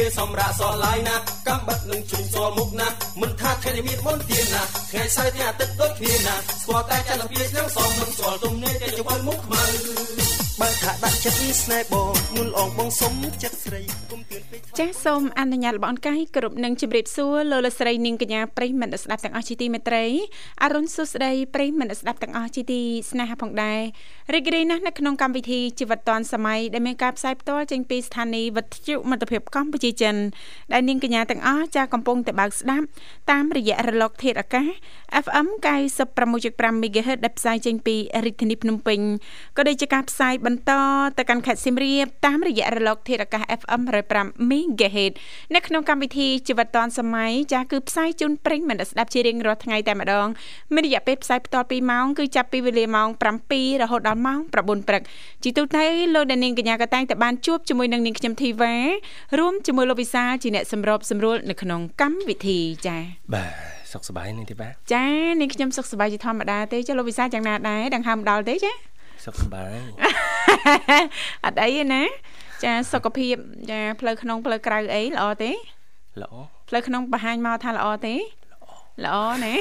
[0.00, 1.16] ពេលសម្រាប់សោះឡាយណា
[1.48, 2.88] កំបិតនឹងជុំសល់មុខណា
[3.20, 9.64] មិនថាថ្ងៃនេះមានមុនទៀនណាថ្ងៃសៅរ៍ថ្ងៃអាទិត្យដូចគ្នាណាស្គាល់តែចន្ទភាឆ្នាំសំមិនស្គាល់ទំនេរតែជវិលមុខខ្មៅ
[10.60, 20.04] បើថាដាក់ចិត្តស្នេហ៍បងមុនអងបងសុំចិត្តស្រីគុំទឿនពេកចាសសូមអនុញ្ញាតលបងកាយគ្រប់នឹងជម្រាបសួរលោកលកស្រីនាងកញ្ញាប្រិយមិត្តស្ដាប់ទាំងអស់ជាទីមេត្រី
[20.62, 23.80] អរុនសុស្ដីប្រិយមិត្តស្ដាប់ទាំងអស់ជាទីស្នេហាផងដែរ
[24.34, 30.16] រីករាយណាស់នៅក្នុងកម្មវិធីជីវិតឌွန်សម័យដែលមានការផ្សាយផ្ទាល់ចេញពីស្ថានីយ៍វិទ្យុមិត្តភាពកម្ពុជាចិន
[30.72, 32.86] ដែលនាងកញ្ញាទាំងអស់ចាស់កំពុងតែបើកស្ដាប់
[33.30, 34.68] តាមរយៈរលក ធាតុអាកាស
[35.24, 35.46] FM
[36.14, 39.00] 96.5 MHz ដែលផ្សាយចេញពីរាជធានីភ្នំពេញ
[39.56, 40.72] ក៏ដូចជាការផ្សាយបន្ត
[41.18, 43.80] ទៅកាន់ខេត្តសៀមរាបតាមរយៈរលក ធាតុអាកាស FM
[44.16, 45.12] 105 MHz
[45.54, 50.26] នៅក្នុងកម្មវិធីជីវិតឌွန်សម័យចាស់គឺផ្សាយជូនប្រិញ្ញមិត្តស្ដាប់ជារៀងរាល់ថ្ងៃតែម្ដង
[50.74, 53.08] មានរយៈពេលផ្សាយបន្ត2ម៉ោងគឺចាប់ពីវេលាម៉ោង
[53.46, 54.52] 7រហូតដល់ម៉ោង9
[54.88, 55.02] ព្រឹក
[55.42, 58.74] ជីទូទៅលោកអ្នកនាងកញ្ញាក៏តែងតែបានជួបជាមួយនឹងនាងខ្ញុំធីវ៉ា
[59.38, 63.02] រួមជាមួយលោកវិសាលជាអ្នកសម្របសម្រួលនៅក្នុងកម្មវិធីចា៎
[63.34, 63.50] បាទ
[63.92, 65.06] សុខសប្បាយនេះទេបាទចា
[65.40, 68.72] នាងខ្ញុំសុខសប្បាយជាធម្មតាទេចាលោកវិសាលយ៉ាងណាដែរដង្ហើមដល់ទេចា
[69.24, 69.76] សុខសប្បាយ
[71.44, 72.02] អត់អីទេណា
[72.64, 73.36] ចាសុខភាព
[73.70, 75.52] ចាផ្លូវក្នុងផ្លូវក្រៅអីល្អទេ
[76.22, 76.34] ល្អ
[76.68, 78.14] ផ្លូវក្នុងបង្ហាញមកថាល្អទេ
[79.04, 79.54] ល្អណា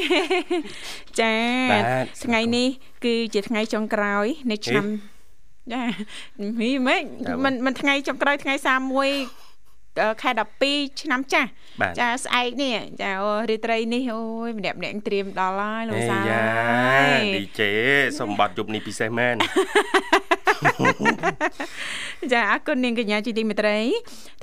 [1.20, 1.34] ចា
[1.72, 1.84] បាទ
[2.26, 2.68] ថ្ងៃនេះ
[3.04, 4.86] គឺជាថ្ងៃចុងក្រោយនៃឆ្នាំ
[5.74, 5.82] ចា
[6.60, 9.49] មីម៉េចចា៎មិនមិនថ្ងៃចុងក្រោយថ្ងៃ31អឺ
[10.22, 10.30] ខែ
[10.66, 11.50] 12ឆ្នាំចាស់
[11.82, 12.72] បាទចាស្អែកនេះ
[13.02, 16.42] ចាអូរាត្រីនេះអូយម្នាក់ម្នាក់ត្រៀមដល់ហើយលោកអេសាយ៉ា
[17.18, 17.60] យ DJ
[18.20, 19.36] សម្បត្តិយប់នេះពិសេសមែន
[22.34, 23.80] ចាអរគុណនាងកញ្ញាជាទីមេត្រី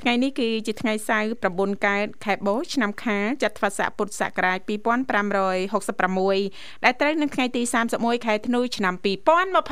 [0.01, 7.61] ថ្ងៃនេះគឺជាថ្ងៃសៅរ៍9កើតខែបូរឆ្នាំខាលចត្វាស័កពុទ្ធសករាជ2566ដែលត្រូវនឹងថ្ងៃទី
[7.95, 8.93] 31ខែធ្នូឆ្នាំ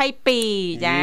[0.03, 0.99] 2022ចា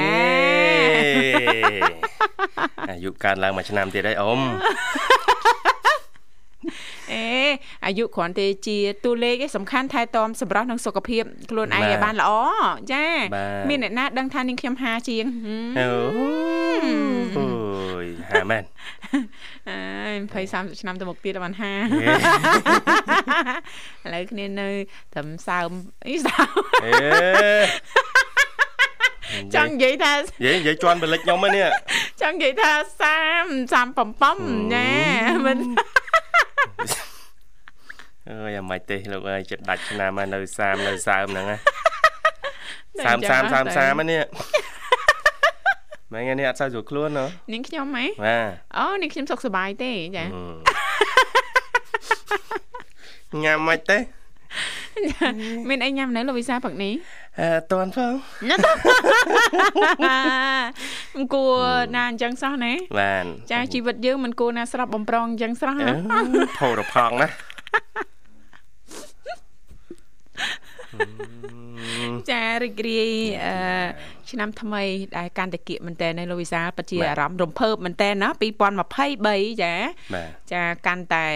[2.90, 4.40] អាយុកើនឡើងមួយឆ្នាំទៀតហើយអ៊ំ
[7.12, 7.26] អេ
[7.84, 12.32] អាយុគ្រាន់តែជាតួលេខឯងសំខាន់ថែទាំសម្រស់និងសុខភាពខ្លួនឯងឲ្យបានល្អ
[12.92, 13.04] ចា
[13.68, 15.78] មានអ្នកណាដឹងថានាងខ្ញុំហាជាងហឹម
[17.38, 18.62] អូយហាមែន
[19.68, 21.72] អើយ20 30ឆ្នាំទៅមុខទៀតបានហា
[24.04, 24.68] ឥឡូវគ្នានៅ
[25.12, 25.70] ត្រឹមសើម
[26.06, 26.92] អីសើមអេ
[29.54, 31.68] ចង់និយាយថានិយាយនិយាយជន់បលិចខ្ញុំហ្នឹងនេះ
[32.20, 32.70] ចង់និយាយថា
[33.72, 34.88] 30 37ណា
[35.46, 35.58] មិន
[38.28, 44.22] អើយអាម៉េចទេលោកអើយចិត្តដាច់ឆ្នាំហើយនៅ30នៅសើមហ្នឹងណា30 30 30 30ហ្នឹងនេះ
[46.12, 50.24] មែននេះអត់សូវស្រួលខ្លួនហ៎នាងខ្ញុំហ៎បាទអូនាងខ្ញុំសុខសប្បាយទេចា
[53.44, 53.98] ញ៉ាំមិនទេ
[55.68, 56.92] មានអីញ៉ាំនៅលោកវិសាផឹកនេះ
[57.40, 58.12] អឺតន់ផង
[58.50, 58.60] ណាត
[61.14, 61.54] មិនគួរ
[61.96, 65.94] ណាអញ្ចឹងសោះណាបានចាជីវិតយើងមិនគួរណាស្រស់បំប្រងអញ្ចឹងស្រស់អឺណា
[66.60, 67.28] ផោរផងណា
[72.30, 73.10] ចារីករាយ
[73.44, 74.82] អឺឆ្នាំថ្មី
[75.18, 78.28] ដែលកាន់តែគៀកមែនតើនៅលោកវិសាលពិតជាអារម្មណ៍រំភើបមែនតើណា
[78.96, 79.74] 2023ចា
[80.14, 81.26] បាទចាកាន់តែ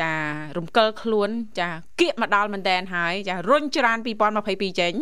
[0.00, 0.12] ចា
[0.56, 1.30] រំកិលខ្លួន
[1.60, 1.68] ចា
[2.00, 3.98] គៀកមកដល់មែនតែនហើយចារុញច្រាន
[4.38, 4.92] 2022ចេញ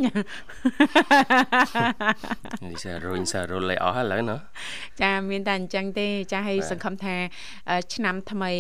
[2.64, 4.36] នេះសើរុញសើរុលឲ្យអស់ឥឡូវណា
[5.02, 7.16] ចាមានតែអញ្ចឹងទេចាហើយបាទសង្ឃឹមថា
[7.70, 8.52] អឺឆ្នាំថ្មី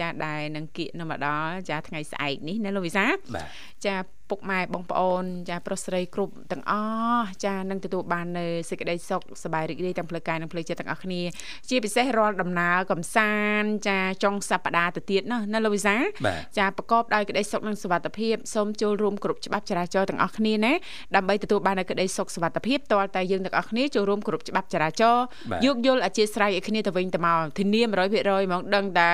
[0.00, 3.48] ចាដែលនឹងគៀកនៅមកដល់ចាថ្ងៃស្អែកនេះណាលោកវិសាបាទ
[3.86, 3.94] ចា
[4.30, 6.72] ពុកម៉ែបងប្អូនចាប្រុសស្រីគ្រប់ទាំងអ
[7.16, 11.22] ស់ចានឹងទទួលបាននៅសេចក្តីសុខសប្បាយរីករាយទាំងផ្លូវកាយនិងផ្លូវចិត្តទាំងអស់គ្នា
[11.68, 15.96] ជាពិសេសរាល់ដំណើរកំសាន្តចាចុងសប្តាហ៍ទៅទៀតណាណាលោកវិសា
[16.26, 20.72] បាទចាប្រកបដោយក្តីសុខនិងសុវត្ថិភាពសូមចូលរួមគ្រប់ច្បាប់ចរាចរណ៍ទាំងអស់គ្នាណា
[21.16, 29.08] ដើម្បីទទួលបាននូវក្តីសុខសុវត្ថិភាពតរតែយើងទាំងអស់គ្នាចូលរួមគ្រប់ច្បាប់ចរាចរណ៍បាទយោគយល់អធិស្ឋានឲ្យគ្នាទៅវិញទៅមកធានា100%ហ្មងដឹងថា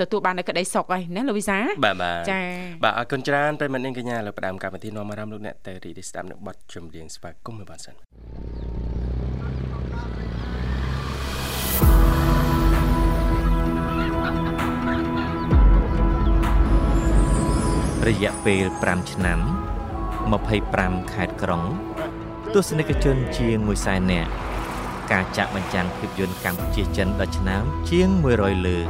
[0.00, 2.40] ទទួលបាននូវក្តីសុខហើយណាលោកវិសាបាទបាទចា
[2.84, 7.94] បាទអរគុណច្រើនប្រិយមិត្តនាងកញ្ញាលើផ្ដើមកម្មវិធីនាំអារម្មណ៍លោកអ្នកតែរីករាយស្ដាប់នៅបទចម្រៀងស្វាគមន៍មួយបានសិន
[18.02, 19.40] ប្រយៈពេល5ឆ្នាំ
[20.26, 21.62] 25ខេត្តក្រុង
[22.54, 24.30] ទស្សនិកជនជាង1សែននាក់
[25.12, 28.08] ការចាក់បញ្ចាំងភាពយន្តកម្ពុជាចិនដល់ឆ្នាំជាង
[28.38, 28.88] 100លើក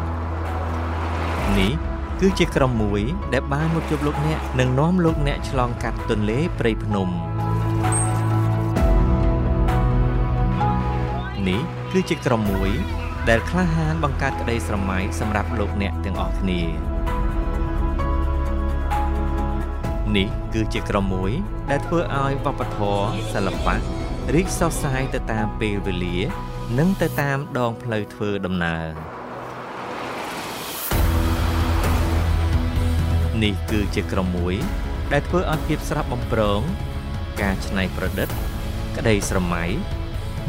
[1.58, 1.87] នេះ
[2.22, 7.08] គឺជាក្រុមមួយដែលបានមកជួបលោកអ្នកនិងនាំលោកអ្នកឆ្លងកាត់ទន្លេព្រៃភ្នំ
[11.48, 11.60] នេះ
[11.92, 12.70] គឺជាក្រុមមួយ
[13.28, 16.60] ដែលក្លាហានបង្កើតក្តីស្រមៃសម្រាប់លោកអ្នកទាំងអស់គ្នា
[20.16, 21.32] នេះគឺជាក្រុមមួយ
[21.70, 23.76] ដែលធ្វើឲ្យវប្បធម៌សិល្បៈ
[24.34, 26.16] រីកសុសសាយទៅតាមពេលវេលា
[26.78, 29.17] និងទៅតាមដងផ្លូវធ្វើដំណើរ
[33.44, 34.54] នេះគឺជាក្រុមមួយ
[35.12, 36.60] ដែលធ្វើឲ្យភាពស្រស់បំព្រង
[37.40, 38.28] ការច្នៃប្រឌិត
[38.96, 39.64] ក្តីស្រមៃ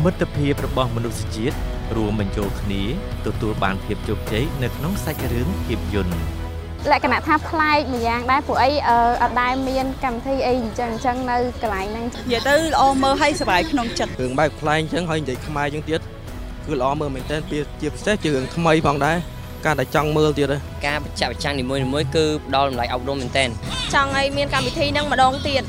[0.04, 1.58] មិត្តភាពរបស់មនុស្សជាតិ
[1.96, 2.82] រួមបញ្ចូលគ្នា
[3.26, 6.18] ទទួលបានភាពជោគជ័យនៅក្នុងសាច់រឿងភាពយន្ត
[6.92, 8.72] លក្ខណៈថាប្លែកម្យ៉ាងដែរព្រោះអី
[9.22, 16.02] អត់ដែលមានកម្មវិធីអីអញ្ចឹងអញ្ចឹងនៅកន្លែងហ្នឹងនិយាយទៅល្អមើលហើយសប្បាយក្នុងចិត្តរឿងបែបប្លែកអញ្ចឹងហើយនិយាយខ្មែរអញ្ចឹងទៀត
[16.66, 17.38] គឺល្អមើលមែនតើ
[17.82, 19.18] ជាពិសេសជារឿងថ្មីផងដែរ
[19.66, 20.54] ការតែចង់មើលទៀត
[20.88, 23.46] ការបញ្ចាក់បញ្ចាំងនីមួយៗគឺផ្ដល់តម្លៃអប់រំមែនតើ
[23.94, 25.64] ចង់ឲ្យមានកម្មវិធីហ្នឹងម្ដងទៀត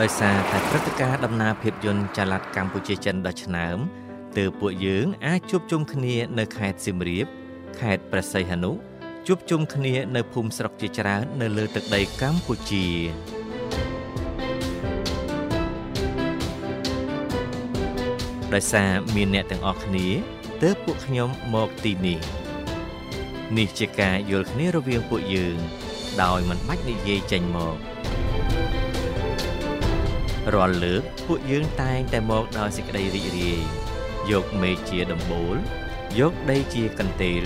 [0.00, 3.78] ដោយសារតែព្រឹត្តិការណ៍ដំណើរភាពយន្តចល័តកម្ពុជាចិនដ៏ឆ្នើម
[4.38, 7.26] ទើបពួកយើងអាចជួបជុំគ្នានៅខេត្តសៀមរាប
[7.80, 8.72] ខេត្តព្រះសីហនុ
[9.26, 12.86] ជួបជុំគ្នានៅភូមិស្រុកជាច្រើននៅលើទឹកដីកម្ពុជា
[18.54, 20.06] ដោយសារមានអ្នកទាំងអស់គ្នា
[20.62, 22.20] ទើបពួកខ្ញុំមកទីនេះ
[23.58, 25.58] នេះជាការយល់គ្នារវាងពួកយើង
[26.22, 27.76] ដោយមិនបាច់និយាយចេញមក
[30.54, 33.60] រាល់លើកពួកយើងតែងតែមកដោយសេចក្តីរីករាយ
[34.30, 35.56] យកមេឃជាដំបូល
[36.18, 37.42] យកដីជាកន្ទេល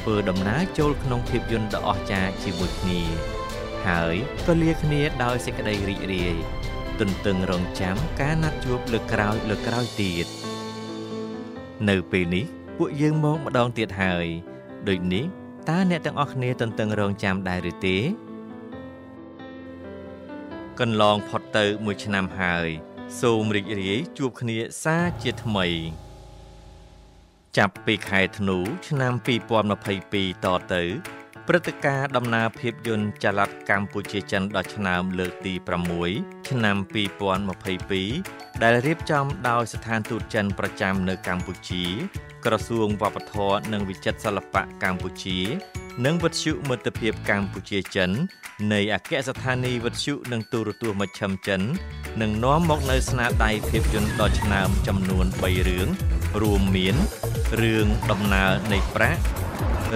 [0.00, 3.02] ធ្វើដំណើរចូលក្នុងភាពយន្តដ៏អស្ចារ្យជាមួយគ្នា
[3.86, 4.14] ហើយ
[4.46, 6.36] ក៏លាគ្នាដោយសេចក្តីរីករាយ
[7.00, 10.26] ទន្ទឹងរង់ចាំការណាត់ជួបលើកក្រោយលើកក្រោយទៀត
[11.88, 12.46] នៅពេលនេះ
[12.78, 14.26] ពួកយើងមកម្ដងទៀតហើយ
[14.88, 15.24] ដូចនេះ
[15.68, 17.96] តើអ្នកទាំងអស់គ្នាទន្ទឹងរង់ចាំដែរឬទេ
[20.80, 22.68] កន្លងផុតទៅមួយឆ្នាំហើយ
[23.20, 25.66] សូមរីករាយជួបគ្នាសាជាថ្មី
[27.56, 28.58] ចាប់ពីខែធ្នូ
[28.88, 29.12] ឆ្នាំ
[29.78, 30.82] 2022តទៅ
[31.48, 35.54] ព្រឹត្តិការណ៍ដំណើរភាពយន្តចល័តកម្ពុជាចិនដ៏ឆ្នើមលើកទី
[36.00, 36.76] 6ឆ្នាំ
[37.84, 41.84] 2022ដែលរៀបចំដោយស្ថានទូតចិនប្រចាំនៅកម្ពុជា
[42.44, 45.38] ក្រសួងវប្បធម៌និងវិចិត្រសិល្បៈកម្ពុជា
[46.04, 48.10] និងវិទ្យុមិត្តភាពកម្ពុជាចិន
[48.72, 51.60] នៃអគ្គស្ថានីយ៍វិទ្យុនិងទូរទស្សន៍មជ្ឈិមចិន
[52.20, 55.88] នឹងនាំមកនៅស្នាដៃភាពយន្តដ៏ឆ្នើមចំនួន3រឿង
[56.42, 56.96] រួមមាន
[57.60, 59.22] រឿងដំណើរនៃប្រាក់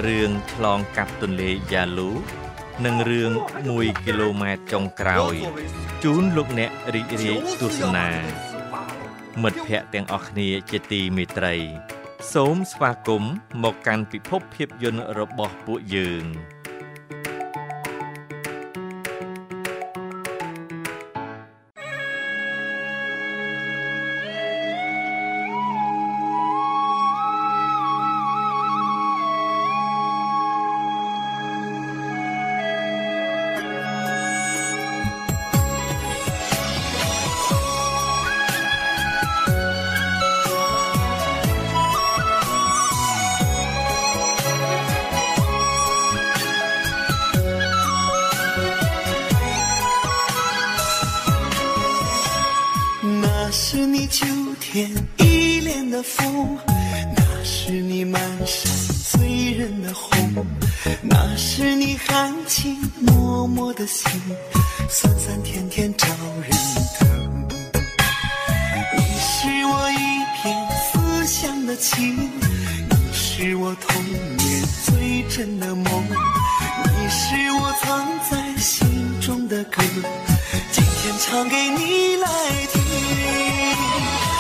[0.07, 2.11] រឿងឆ្លងកាត់ទន្លេយ៉ាលូ
[2.85, 3.33] និងរឿង
[3.69, 5.35] 1គីឡូម៉ែត្រចុងក្រោយ
[6.05, 8.09] ជូនលោកអ្នករីករាយទស្សនា
[9.43, 11.57] មិត្តភ័ក្តិទាំងអស់គ្នាជាទីមេត្រី
[12.35, 13.33] សូមស្វាគមន៍
[13.63, 16.25] មកកាន់ពិភពភាពយន្តរបស់ពួកយើង។
[54.11, 54.27] 秋
[54.61, 56.59] 天依恋的风，
[57.17, 58.73] 那是你满山
[59.05, 60.45] 醉人的红，
[61.01, 63.13] 那是你含情脉
[63.47, 64.11] 脉的心，
[64.89, 66.09] 酸酸甜甜招
[66.43, 66.51] 人
[66.99, 67.49] 疼。
[68.97, 69.97] 你是我一
[70.43, 72.17] 片思乡的情，
[72.91, 74.05] 你是我童
[74.37, 79.81] 年最真的梦，你是我藏在心中的歌。
[81.03, 84.40] 天唱给你来听。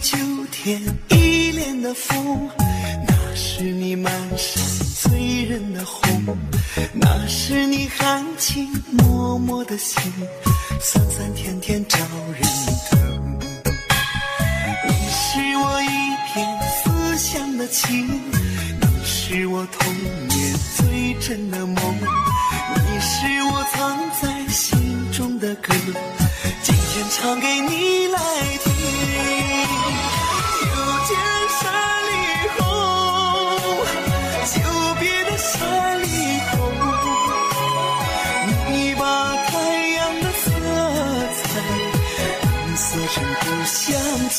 [0.00, 0.16] 秋
[0.50, 0.80] 天
[1.10, 2.48] 依恋的风，
[3.06, 4.64] 那是你满山
[4.96, 6.38] 醉人的红，
[6.94, 9.04] 那是你含情脉
[9.40, 10.00] 脉的心，
[10.80, 11.98] 酸酸甜甜招
[12.32, 12.42] 人
[12.90, 13.38] 疼。
[14.88, 15.86] 你是我一
[16.32, 18.08] 片思乡的情，
[18.80, 19.94] 你是我童
[20.28, 25.74] 年最真的梦，你是我藏在心中的歌，
[26.62, 28.18] 今天唱给你来
[28.64, 28.69] 听。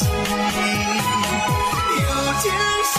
[0.02, 0.10] 心，
[2.02, 2.91] 有天。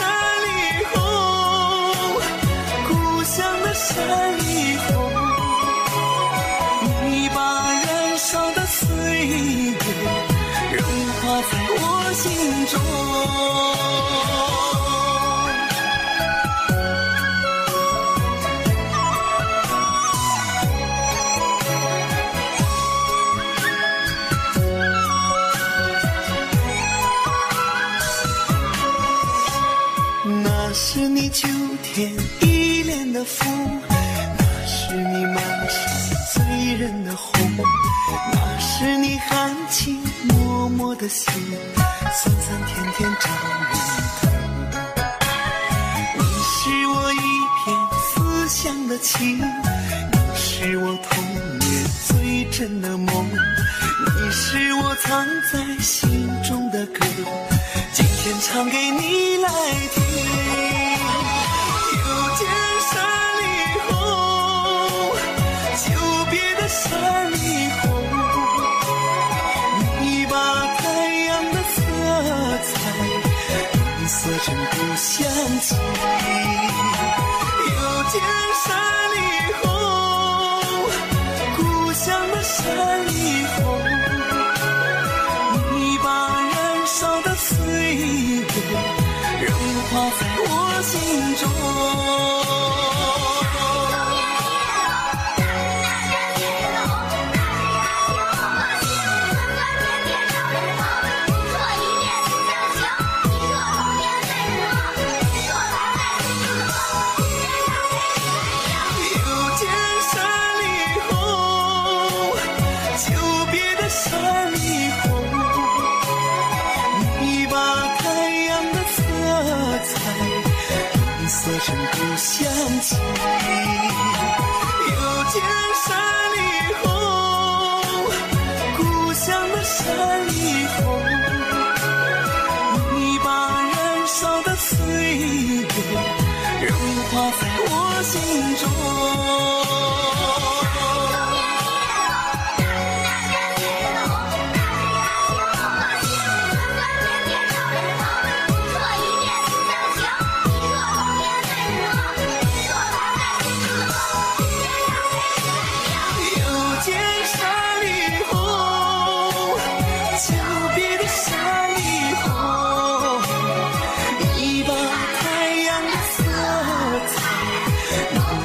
[90.82, 92.71] 心中。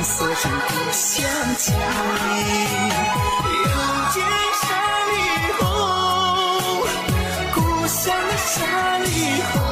[0.07, 1.81] 诉说故乡情又
[4.13, 4.23] 见。
[4.63, 4.65] 山
[5.11, 5.13] 里
[5.57, 5.61] 红
[7.53, 9.05] 故乡的山里
[9.51, 9.66] 红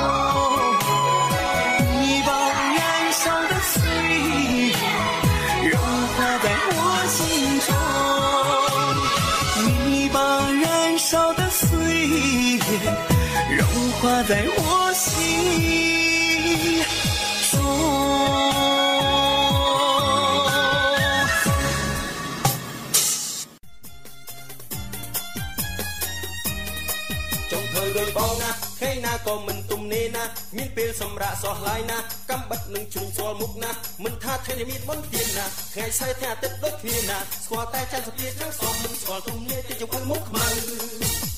[30.78, 32.00] ពេលសម្រាប់សោះឡាយណា
[32.32, 33.72] កំបិតនឹងជ្រុំស្គាល់មុខណា
[34.04, 40.48] មិនថាថ្ងៃមានមុនទៀតណាថ្ងៃសៅរ៍ថ្ងៃអាទិត្យដូចគ្នាណាស្គាល់តែចន្ទសភាខាងសមមិនស្គាល់ទំនេរទីជុំខឹងមុខខ្មៅ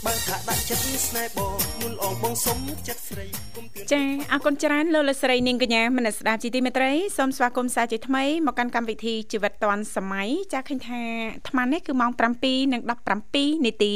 [0.06, 3.26] បើថាដាក់ចិត្តស្នេហ៍បងមុនអងបងសុំចិត្តស្រី
[3.56, 11.02] គុំទឿនចាអរគុណច្រើនលោកលស្រីនាងកញ្ញាមនស្ដាប់ជីទីមេត្រីសូមស្វាគមន៍សាជាថ្មីមកកាន់កម្មវិធីជីវិតឌွန်សម័យចាឃើញថា
[11.36, 12.12] អាត្មានេះគឺម៉ោង
[12.68, 13.94] 7:17នាទី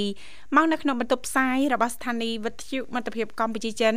[0.56, 3.96] មកនៅក្នុងបន្ទប់ផ្សាយរបស់ស្ថានីយ៍វិទ្យុមិត្តភាពកម្ពុជាចិន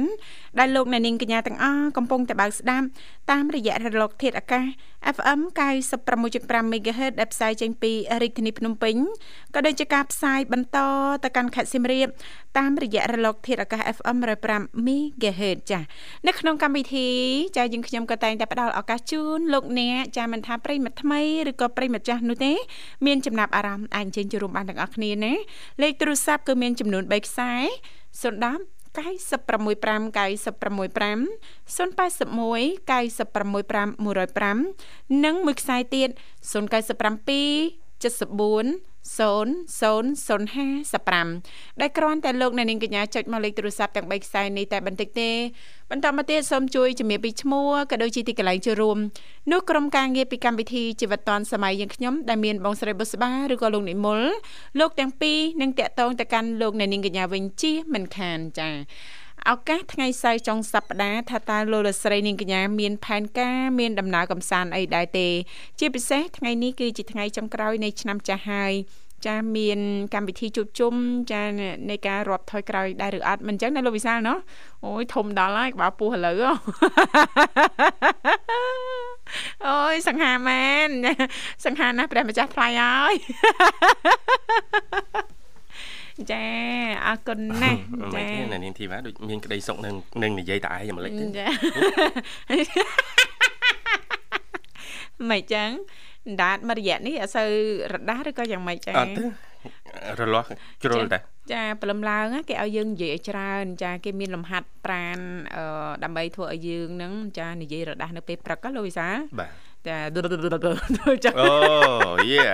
[0.58, 2.83] ដែលលោកអ្នកនាងកញ្ញាទាំងអស់កំពុងតែបើកស្ដាប់
[3.30, 4.64] តាមរយៈរលកធាតុអាកាស
[5.16, 5.40] FM
[6.06, 8.96] 96.5 MHz ដែលផ្សាយចេញពីរាជធានីភ្នំពេញ
[9.54, 10.78] ក៏ដូចជាការផ្សាយបន្ត
[11.24, 12.08] ទៅកាន់ខេត្តសៀមរាប
[12.58, 14.16] តាមរយៈរលកធាតុអាកាស FM
[14.52, 15.80] 105 MHz ចា
[16.26, 17.08] នៅក្នុងកម្មវិធី
[17.56, 22.52] ចាយើងខ្ញុំក៏តែងតែផ្ដល់ឱកាសជូនលោកអ្នកចាមិនថាប្រិមិត្តថ្មីឬក៏ប្រិមិត្តចាស់នោះទេ
[23.06, 25.32] មានចំណាប់អារម្មណ៍អាចអញ្ជើញចូលរួមបានទាំងអស់គ្នាណា
[25.82, 27.52] លេខទូរស័ព្ទគឺមានចំនួន3ខ្សែ
[28.22, 31.28] 010 965 965 081
[32.86, 36.14] 965 105និងមួយខ្សែទៀត097
[38.02, 45.30] 74 00055ដែលគ្រាន់តែលោកអ្នកនាងកញ្ញាចុចមកលេខទូរស័ព្ទទាំង3ខ្សែនេះតែបន្តិចទេ
[45.90, 48.98] បន្តមកទៀតសូមជួយជំរាបពីឈ្មោះក៏ដូចជាទីកន្លែងចូលរួម
[49.52, 54.20] នោះក្រុមការងារពីកម្មវិធីជីវិតឌွန်សម័យយើងខ្ញុំដែលមានបងស្រីបុស្បាឬក៏លោកនិមល
[54.80, 58.74] លោកទាំងពីរនឹងតាក់ទងទៅកាន់លោកអ្នកនាងកញ្ញាវិញជាមិនខានចា៎
[59.50, 65.28] ឱកាសថ្ងៃសៅរ៍ចុងសប្តាហ៍ថាតើលោកលស្រីនាងកញ្ញាមានផែនការមានដំណើរកំសាន្តអីដែរទេ
[65.80, 68.72] ជាពិសេសថ្ងៃនេះគឺជាថ្ងៃចុងក្រោយនៃឆ្នាំចាស់ហើយ
[69.26, 69.78] ចាមាន
[70.14, 70.94] កម្មវិធីជួបជុំ
[71.32, 71.42] ចា
[71.90, 74.38] នៃការរាប់ថយក្រោយដែរឬអត់មិនអញ្ចឹងណាលោកវិសាលណោះ
[74.84, 76.36] អូយធំដល់ហើយក្បាលពោះឥឡូវ
[79.66, 80.88] អូយសង្ហាមែន
[81.64, 83.14] សង្ហាណាស់ព្រះម្ចាស់ថ្លៃហើយ
[86.32, 86.44] ចា
[87.06, 87.80] អរគុណណាស់
[88.16, 91.46] ចានៅនាងធីវ៉ាដូចមានក្តីសុខនឹងនឹងនិយាយតឯងម្លេចទេចា
[95.30, 95.70] មិនចឹង
[96.42, 97.50] ដាតមករយៈនេះអត់សូវ
[97.92, 99.22] រដាស់ឬក៏យ៉ាងម៉េចចាអត់ទេ
[100.20, 100.48] រលាស់
[100.82, 101.18] ជ្រុលតែ
[101.52, 105.18] ចាព្រលឹមឡើងគេឲ្យយើងនិយាយឲ្យច្រើន ចា គេមានលំហាត់ប្រាន
[106.04, 109.08] ដើម្បីធ្វើឲ្យយើងនឹងចានិយាយរដាស់នៅពេលព្រឹកលោកវិសា
[109.40, 109.50] បាទ
[109.88, 109.98] ចា
[111.24, 112.46] ចាអូយេ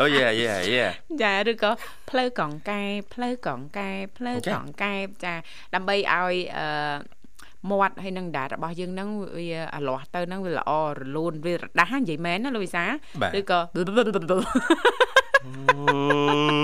[0.00, 0.84] អូយេយេយេ
[1.22, 1.70] ចាឬក៏
[2.10, 2.80] ផ្លូវកងកែ
[3.14, 4.94] ផ្លូវកងកែផ្លូវកងកែ
[5.24, 5.34] ចា
[5.74, 6.96] ដើម្បីឲ្យអឺ
[7.70, 12.84] មាត់ហើយនឹងដាតរបស់យើងហ្នឹងវាអាលាស់ទៅហ្នឹងវាល្អរលូនវារដាស់និយាយមែនណាលោកវិសា
[13.38, 14.32] ឬក៏ត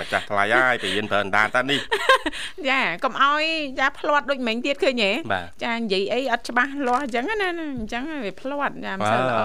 [0.00, 1.80] ម្ចាស់ថ្លៃហើយពរៀនប្រើអណ្ដាតតានេះ
[2.68, 3.42] ចាកុំឲ្យ
[3.78, 5.10] ចាផ្្លាត់ដូចមិញទៀតឃើញទេ
[5.64, 9.40] ចានិយាយអីអត់ច្បាស់លាស់អញ្ចឹងណាអញ្ចឹងវាផ្្លាត់ចាមិនសូវល្អ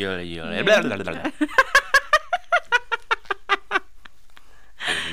[0.00, 0.50] យល់យល់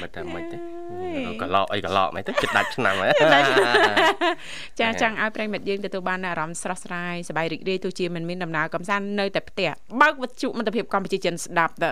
[0.01, 0.57] មិនតែមិនទេ
[1.41, 3.11] កឡោអីកឡោមិនទៅចិត្តដាច់ឆ្នាំហើយ
[4.79, 9.69] ចាចង់ឲ្យប្រិមិត្តយើងទទួលបានអារម្មណ៍ស្រស់ស្រាយសប្បាយរីករាយទោះជាមិនមានដំណើរកំសាន្តនៅតែផ្ទះ
[10.01, 11.91] បើកវិទ្យុមិត្តភាពកម្ពុជាចិនស្ដាប់ទៅ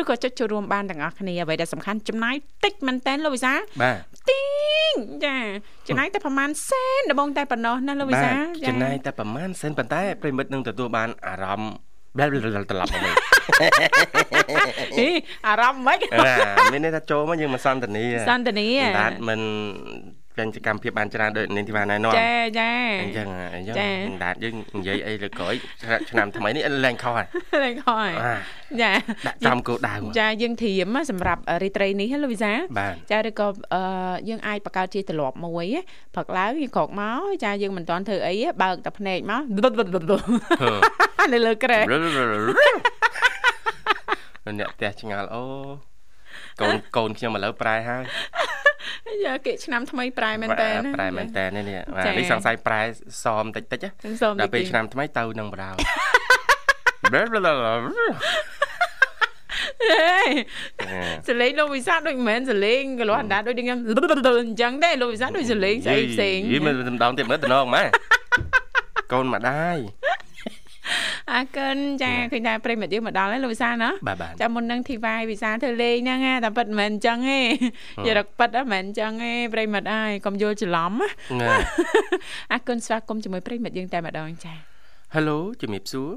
[0.00, 3.96] ឬក៏ចុចចូលរួមបានទាំងអស់គ្នាអ្វីដែលសំខាន់ចំណាយតិចមែនតើលោកវិសាបាទ
[4.30, 4.44] ទី
[4.92, 5.36] ងចា
[5.88, 8.30] ចំណាយតែប្រហែលសែនដំបងតែប៉ុណ្ណោះណាលោកវិសា
[8.68, 11.91] ចំណាយតែប្រហែលសែនប៉ុន្តែប្រិមិត្តនឹងទទួលបានអារម្មណ៍បែប
[12.70, 13.14] ត្រឡប់មកវិញ
[14.98, 15.08] ហី
[15.46, 15.98] អារម្មណ៍មិន
[16.72, 19.40] មានន័យថាចូលមកយើងមិនសន្តានាសន្តានាតែមិន
[20.36, 22.70] ពេញសកម្មភាពបានច្រើនដូចនាងធីវ៉ាណែនាំចាចា
[23.02, 23.76] អញ្ចឹងអញ្ចឹង
[24.24, 25.54] ដាតយើងនិយាយអីលើក្រោយ
[26.10, 27.26] ឆ្នាំថ្មីនេះលែងខុសហើយ
[27.64, 28.12] លែងខុសហើយ
[28.82, 28.92] ចា
[29.26, 32.52] ដាក់ចំគោលដៅចាយើងធៀមសម្រាប់រីត្រីនេះលោកវិសា
[33.10, 33.46] ចាឬក៏
[34.28, 35.66] យើងអាចបង្កើតជាទម្លាប់មួយ
[36.14, 39.42] ព្រឹកឡើងយើងក្រោកមកចាយើងមិនទាន់ធ្វើអីបើកតែភ្នែកមក
[41.32, 41.78] នៅលើក្រែ
[44.58, 45.44] អ្នកផ្ទះឆ្ងល់អូ
[46.60, 48.04] កូនកូនខ្ញុំឥឡូវប្រែហើយ
[49.24, 51.78] យ៉ាគេឆ្នាំថ្មីប្រែមែនតើប្រែមែនតើនេះនេះ
[52.18, 52.80] នេះសង្ស័យប្រែ
[53.24, 53.84] សមតិចតិច
[54.40, 55.70] ដល់ពេលឆ្នាំថ្មីទៅនឹងបដៅ
[61.28, 63.78] សលេងលោកវិសាដូចមិនមែនសលេងកលាស់អណ្ដាតដូចខ្ញុំ
[64.40, 67.84] អញ្ចឹងដែរលោកវិសាដូចសលេងស្អីផ្សេងយីមិនម្ដងទៀតមើលតំណងម៉ែ
[69.12, 69.76] កូនម្ដាយ
[71.30, 73.90] អរគុណចាឃើញថាប្រិមិត្តយើងមកដល់ហើយលោកវិសាណា
[74.40, 77.44] ចាមុននឹងធីវ៉ៃវិសាធ្វើលេងហ្នឹងតែប៉ិតមិនមែនអញ្ចឹងទេយ
[78.06, 80.92] ករកប៉ិតមិនមែនអញ្ចឹងទេប្រិមិត្តហើយកុំយល់ច្រឡំ
[82.52, 84.54] អរគុណស្វាគមន៍ជាមួយប្រិមិត្តយើងតែម្ដងចា
[85.14, 86.10] Halo ជំរាបសួរ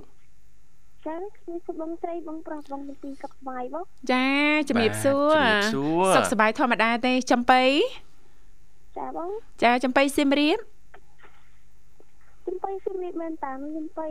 [1.06, 4.28] ចាខ្ញុំសុខបងស្រីបងប្រុសបងទីសុខសប្បាយបងចា
[4.70, 5.38] ជំរាបសួរ
[6.16, 7.64] សុខសប្បាយធម្មតាទេចំបៃ
[8.98, 9.30] ចាបង
[9.64, 10.60] ចាចំបៃសៀមរាប
[12.48, 14.08] ចំបៃសៀមរាបមែនតាចំបៃ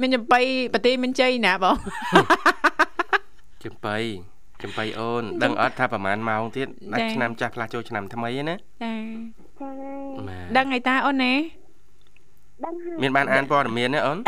[0.00, 0.40] មានចំបៃ
[0.72, 1.76] ប្រទេសមានជ័យណាបង
[3.64, 3.96] ចំបៃ
[4.62, 8.92] ចំបៃអូន ដឹងអត់ថាប្រហែលម៉ោងទៀតដាច់ឆ្នាំចាស់ផ្លាស់ចូលឆ្នាំថ្មីណាចា
[10.56, 11.32] ដឹងអីតាអូនណា
[12.64, 14.18] ដឹងហើយមានបានអានព័ត៌មានទេអូន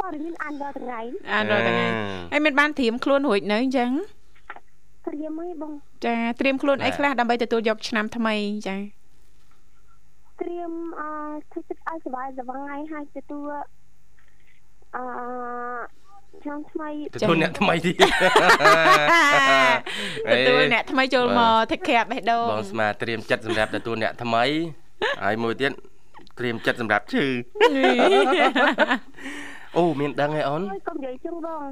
[0.00, 1.00] ព័ត៌មានអានរាល់ថ្ងៃ
[1.32, 1.86] អានរាល់ថ្ងៃ
[2.32, 3.90] ហើយមានបានត្រៀមខ្លួនរួចនៅអញ្ចឹង
[5.06, 5.72] កត្រៀមអីបង
[6.04, 8.34] ចាត្រៀមខ្លួនអីខ្លះដើម្បីទទួលយកឆ្នាំថ្មី
[8.68, 8.76] ចា
[10.40, 11.08] ត្រៀមអឺ
[11.50, 13.50] ធ្វើទឹកឲ្យសុវ័យសុវ័យហើយទទួល
[14.96, 15.02] អឺ
[16.42, 17.96] ឆ្នាំថ្មីទទួលអ្នកថ្មីទៀត
[20.32, 24.44] ទទួលអ្នកថ្មីចូលមក take care បេះដូងបងស្មាត្រៀមចិត្តសម្រាប់ទទួលអ្នកថ្មី
[25.24, 25.72] ហើយមួយទៀត
[26.38, 27.24] ត្រៀមចិត្តសម្រាប់ឈឺ
[29.76, 31.62] អូមានដឹងឯអូនហើយកុំនិយាយចឹងបង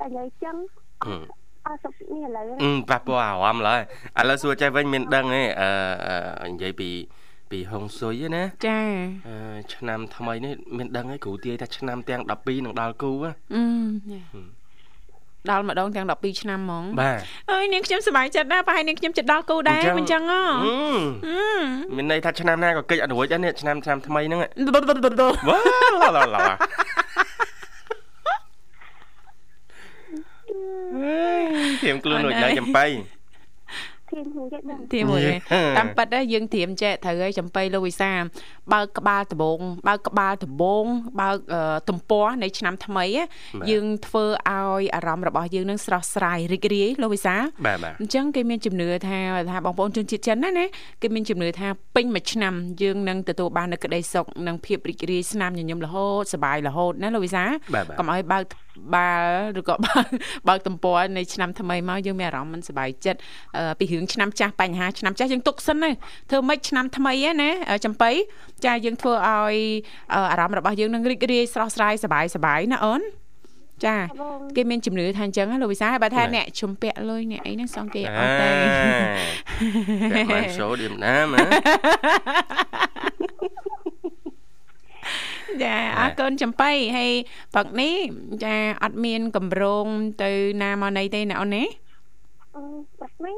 [0.00, 0.56] តែនិយាយចឹង
[1.66, 3.80] អត់សុខនេះឥឡូវអឺប៉ះពាល់អារម្មណ៍ឡើយ
[4.20, 6.90] ឥឡូវសួរចេះវិញមានដឹងទេអឺនិយាយពី
[7.50, 8.80] ពីហុងស៊ុយណាចា
[9.28, 13.60] អឺឆ្នាំថ្មីនេះមានដឹងឯគ្រូទាយថាឆ្នាំទាំង12នឹងដល់គូអឺ
[15.50, 20.42] ដល់ម្ដងទាំង12ឆ្នាំហ្មងបាទអើយនាងខ្ញុំសប្បាយចិត្តណាស់ប្រហែលនាងខ្ញុំចិត្តដល់គូដែរមិនចឹងហ៎
[21.96, 24.46] មានន័យថាឆ្នាំណាក៏កិច្ចអត់រួចដែរនេះឆ្នាំឆ្នាំថ្មីហ្នឹងវ៉ា
[25.48, 26.44] វ៉ាឡាឡាឡា
[31.82, 32.86] ធៀមខ្លួនរួចដែរចំបៃ
[34.10, 35.20] ធៀមខ្លួនចេះបងទីមួយ
[35.78, 38.10] តាមប៉ិតដែរយើងត្រៀមចែកត្រូវហើយចំបៃលោកវិសា
[38.72, 40.84] បើកក្បាលដបងបើកក្បាលដបង
[41.20, 41.38] បើក
[41.88, 43.04] ទំព័រនៃឆ្នាំថ្មី
[43.70, 49.18] យើងធ្វើឲ្យអារម្មណ៍របស់យើងនឹងស្រស់ស្រាយរីករាយលោកវិសាបាទបាទអញ្ចឹងគេមានជំនឿថា
[49.50, 50.66] ថាបងប្អូនជនជាតិចិនណាណា
[51.02, 57.44] គេមានជំនឿថាពេញមួយឆ្នាំយើងនឹងទទួលបាននូវក្តីសុខនិងភាពរីករាយស្នាមញញឹមរហូតសប្បាយរហូតណាលោកវិសា
[57.98, 58.44] កុំឲ្យបើក
[58.94, 60.06] បាល់ឬក៏បើក
[60.48, 63.20] បើកទំព័រនៃឆ្នាំថ្មីមកយើងមានអារម្មណ៍មិនសប្បាយចិត្ត
[63.78, 65.90] ពីរឿងឆ្នាំចាស់បញ្ហាឆ្នាំចាស់យើងទុកសិនណា
[66.30, 67.12] ធ្វើម៉េចឆ្នាំថ្មី
[67.42, 67.50] ណា
[67.84, 68.10] ចំបៃ
[68.64, 69.56] ចាយើងធ្វើឲ្យ
[70.32, 73.02] អារម្មណ៍របស់យើងនឹងរីករាយស្រស់ស្រាយសប្បាយសប្បាយណាអូន
[73.86, 73.96] ចា
[74.56, 78.48] គេមានជំនឿថាអញ្ចឹងលោកវិសាបើថាអ្នកជំពាក់លុយអ្នកអីហ្នឹងសងគេអត់ទេ
[80.16, 81.34] ពាក់បានសូឌៀមណាម
[85.64, 87.12] ចាអរគុណចំបៃហើយ
[87.54, 87.94] ព្រឹកនេះ
[88.44, 89.86] ចាអត់មានកម្រង
[90.22, 90.30] ទៅ
[90.62, 91.64] ណាមកណីទេណាអូនណា
[92.56, 92.62] អឺ
[92.98, 93.36] ព្រឹកនេះ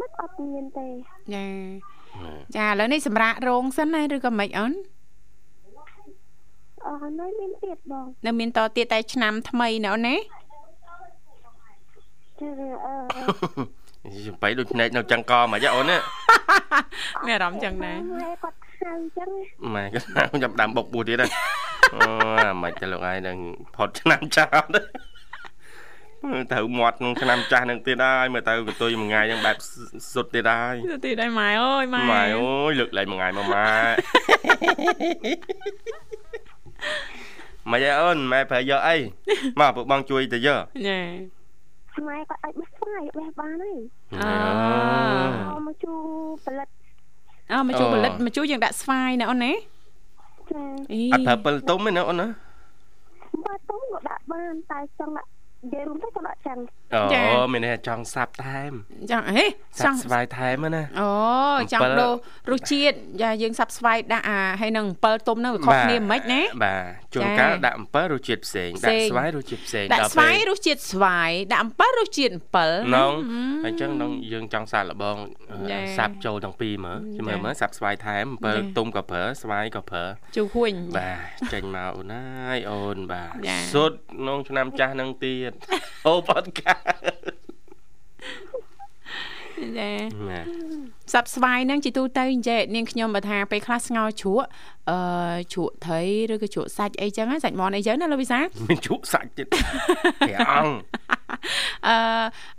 [0.00, 0.86] មិនអត់មានទេ
[1.34, 1.46] ចា
[2.56, 4.72] ចាឥឡូវនេះសម្រាប់រោងសិនណាឬក៏មិនអូន
[6.86, 10.16] អឺនៅមានទៀតបងនៅមានតទៀតតែឆ្នាំថ្មីណាអូនណា
[12.40, 12.48] ចា
[14.04, 15.96] អឺចំបៃដូចភ្នែកនៅចង្កមកយ៉ាអូនណា
[17.26, 19.28] មានអារម្មណ៍ចឹងដែរម៉ែគាត់ ហៅចឹង
[19.74, 21.30] ម៉ែគាត់ហៅចាំដាំបុកពួតទៀតហ្នឹង
[21.94, 22.00] អូ
[22.44, 23.36] អាមិនទៅលោកឯងនឹង
[23.76, 24.80] ផុតឆ្នាំចាស់ទៅ
[26.52, 29.56] ត្រូវមាត់ក្នុងឆ្នាំចាស់នឹងទៀតហើយមើលទៅកន្ទុយមួយថ្ងៃហ្នឹងបែប
[30.12, 33.66] សុទ្ធទៀតហើយសុទ្ធទៀតហើយម៉ែអើយម៉ែម៉ែអើយលើកលែងមួយថ្ងៃមកម៉ែ
[37.70, 38.96] ម៉ែអូនម៉ែប្រែយកអី
[39.60, 41.00] មកពួកបងជួយទៅយកណែ
[42.08, 43.78] ម៉ែគាត់អាចបេះស្វាយបេះបានហើយ
[44.22, 45.92] អូមកជួ
[46.44, 46.68] ផលិត
[47.52, 50.62] អើមកជួផលិតមកជួយើងដាក់ស្វាយណាអូនណាចា
[51.12, 52.26] អត់ប្រើពិលទុំទេណាអូនណា
[53.44, 55.28] បើទុំក៏ដាក់បានតែចង់ដាក់
[55.62, 56.58] និយាយរួមទៅក៏ដាក់ចឹង
[56.94, 58.72] អូមានន័យថាចង់សាប់ថែម
[59.10, 59.44] ចង់ហេ
[59.84, 61.10] ចង់ស្វាយថែមណាអូ
[61.72, 62.12] ចង់ដូរ
[62.52, 66.74] រសជាតិយ៉ាយើងសាប់ស្វាយដាក់អាហើយនឹងអំពិលទុំហ្នឹងវាខុសគ្នាមិនណាបា
[67.09, 73.12] ទជួនកាលដាក់អំពិលរសជាតិផ្សេងដាក់ស្វាយរសជាតិផ្សេងដាក់ស្វាយរសជាតិស្វាយដាក់អំពិលរសជាតិអំពិលនង
[73.66, 75.16] អញ្ចឹងនងយើងចង់សាកល្បង
[75.96, 80.04] សាប់ចូលទាំងពីរមើលជមើលមើលសាប់ស្វាយថែមអំពិលទុំក៏ប្រើស្វាយក៏ប្រើ
[80.36, 83.32] ជូហួញបាទចេញមកអូនហើយអូនបាទ
[83.72, 85.52] សុទ្ធក្នុងឆ្នាំចាស់នឹងទៀត
[86.06, 86.74] អូផតកា
[89.78, 89.90] ចា
[91.12, 94.46] សັບស្វាយហ្នឹងជាទូទៅអញ្ចេះនាងខ្ញុំបើថាពេលខ្លះស្ងោជ្រក់
[94.90, 94.98] អឺ
[95.52, 99.46] ជ្រក់ត្រីឬក៏ជ្រក់សាច់អីចឹងសាច់មាន់អីចឹងណាលោកវិសាមានជ្រក់សាច់ទៀត
[100.28, 100.74] ព្រះអង្គ
[101.86, 101.96] អឺ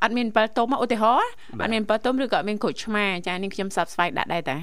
[0.01, 4.57] អត់មានអំពិលទុំឧទាហរណ៍អត់មានអំពិលទុំឬក៏អត់មានក្រូចឆ្មាចានាងខ្ញុំសັບស្វាយដាក់ដែរតា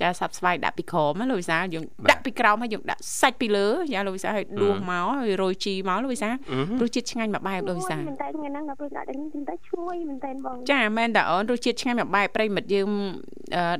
[0.00, 12.88] ចាសាប់ស្វាយដាក់ពីក្រោមលោកវិសាយើងដាក់ពីក្រោមហើយយើងដាក់សាច់ពីលើយ៉ាលោកវិសាហើយដួសមកហើយរោយជីមកលោកវិសារសជាតិឆ្ងាញ់មួយបែបលោកវិសាមែនតើថ្ងៃហ្នឹងដល់ពេលដាក់នេះមែនតើឈ្ងុយមែនតើបងចាមែនតើអូនរសជាតិឆ្ងាញ់មួយបែបប្រិមិត្តយើង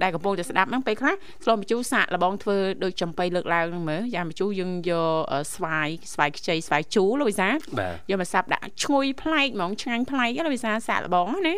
[0.03, 5.09] ដែលកំពុងតែស្ដាប់ហ្នឹងពេលខ្លះស្លម្ជូរសាកលបងធ្វើដូចចំបៃលើកឡើងហ្នឹងមើលយ៉ាម្ជូរយើងយក
[5.55, 11.55] ស្វាយស្វាយខ្ចីស្វាយជូរលោកវិសាយកមកសាប់ដាក់ឈ្ងុយប្លែកហ្មងឆ្ងាញ់ប្លែកលោកវិសាសាកលបងណា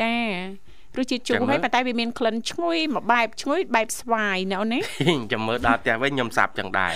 [0.00, 0.14] ចា
[1.00, 4.80] រសជាតិជូរហើយប៉ុន្តែវាមានក្លិនឈ្ងុយមួយបែបឈ្ងុយបែបស្វាយណ៎អូនណា
[5.32, 6.92] ចាំមើលដល់ផ្ទះវិញខ្ញុំសាប់ចឹងដែរ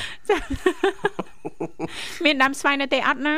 [2.25, 3.37] មានដាំស្វាយនៅទេអត់ណា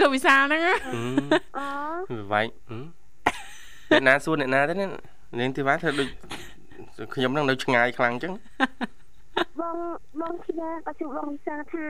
[0.00, 0.62] លោកវិសាលហ្នឹង
[1.58, 2.46] អូវាយ
[3.90, 4.74] អ្នកណាសួរអ្នកណាទេ
[5.40, 6.08] នាងទីវ៉ាធ្វើដូច
[7.14, 8.32] ខ្ញុំនឹងនៅឆ្ងាយខ្លាំងចឹង
[9.60, 9.76] បង
[10.20, 11.86] បងគិតថាក៏ជួបបងវិសាថា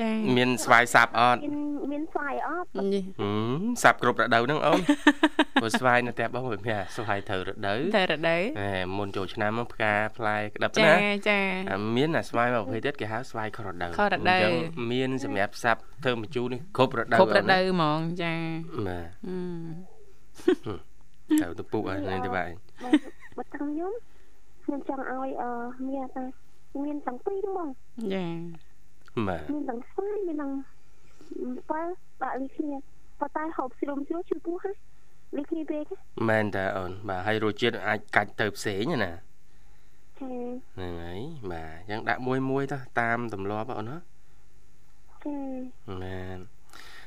[0.00, 1.56] ចាមានស្វាយសាប់អត់មាន
[1.92, 2.68] មានស្វាយអត់
[3.82, 4.80] សាប់គ្រប់រដូវហ្នឹងអូន
[5.60, 10.94] ព្រោះស្វាយនៅផ្ទះបងវាមានស្វាយត្រូវរដូវត្រូវរដូវហេមុនចូលឆ្នាំផ្កាផ្លែក្តាប់ណា
[11.28, 11.40] ចា
[11.96, 14.42] មានអាស្វាយមួយប្រភេទទៀតគេហៅស្វាយខុសរដូវខុសរដូវ
[14.92, 18.34] មានសម្រាប់សាប់ធ្វើមជូរនេះគ្រប់រដូវគ្រប់រដូវហ្មងចា
[18.86, 19.08] បាទ
[21.40, 22.48] ទៅទៅពុកហើយនេះទេបាទ
[23.36, 23.92] បើតាំងខ្ញុំ
[24.64, 25.50] ខ្ញុំចង់ឲ្យអឺ
[25.88, 26.24] មានតែ
[26.84, 27.68] មានទាំងពីរហ្មង
[28.14, 28.26] ចា
[29.28, 30.52] បាទមានទាំងស្វាយមានទាំង
[31.70, 31.82] បើ
[32.22, 32.76] ដាក់លីគ្នា
[33.20, 34.72] ប៉ុន្តែហូបស្រុំស្រួលជួយពោះហ៎
[35.36, 35.96] លីគ្នាពេកហ៎
[36.28, 39.12] មែនតើអូនបាទហើយរសជាតិអាចកាច់ទៅផ្សេងណាចា
[40.20, 41.20] ហ្នឹងហើយ
[41.52, 43.96] បាទអញ្ចឹងដាក់មួយមួយទៅតាមទម្លាប់អូនណា
[45.24, 45.38] ចា
[46.02, 46.38] មែន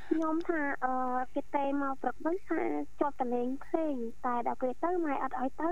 [0.10, 0.94] ខ្ញុំថាអឺ
[1.34, 2.62] គេតេមកព្រឹកវិញថា
[3.00, 3.94] ជាប់តលេងផ្សេង
[4.26, 5.72] តែដល់ពេលទៅម៉ែអត់ឲ្យទៅ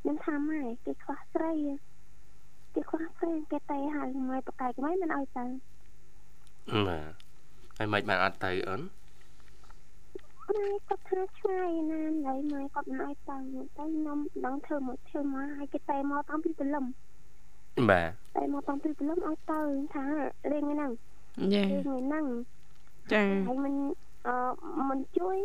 [0.00, 1.54] ខ្ញុំថាម៉ែគេខ្វះស្រី
[2.76, 5.44] គេខ្វះស្រីគេតេហើយម៉ែបកែកម៉ែមិនឲ្យទៅ
[6.88, 7.12] បាទ
[7.78, 8.80] ហើយមិនបានអត់ទៅអូន
[10.48, 13.36] ម៉ែគាត់ថាឆ្ងាយណាស់ហើយម៉ែគាត់មិនឲ្យទៅ
[13.78, 16.84] ទៅខ្ញុំមិនដឹងធ្វើមកធ្វើមកឲ្យគេតេមកតាំងពីព្រលឹម
[17.90, 19.60] បាទតែមកតាំងពីព្រលឹមឲ្យទៅ
[19.94, 20.04] ថា
[20.52, 20.90] លេងហ្នឹង
[21.54, 22.26] ចាលេងហ្នឹង
[23.12, 23.74] ចាហើយមិន
[24.26, 24.36] អឺ
[24.88, 25.36] មិនជួយ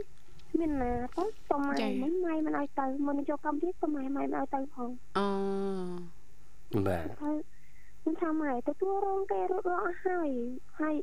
[0.60, 5.28] មានណាទៅសុំម៉ែមិនម៉ែមិនឲ្យទៅមិនចូលកម្មវិធីសុំម៉ែម៉ែមិនឲ្យទៅផងអូ
[6.88, 7.38] បាទហើយ
[8.02, 10.30] ខ្ញុំថាម៉ែទទួលរងគេរត់រកអស់ហើយ
[10.80, 10.96] ហើយ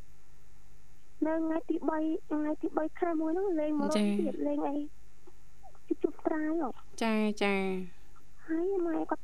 [1.25, 4.75] នៅថ្ងៃទី3ថ្ងៃទី3ខែមួយហ្នឹងលេងមករកទៀតលេងអី
[6.03, 6.69] ជប់ត្រាយហ៎
[7.03, 7.55] ចាចា
[8.47, 9.23] ហើយម៉ែគាត់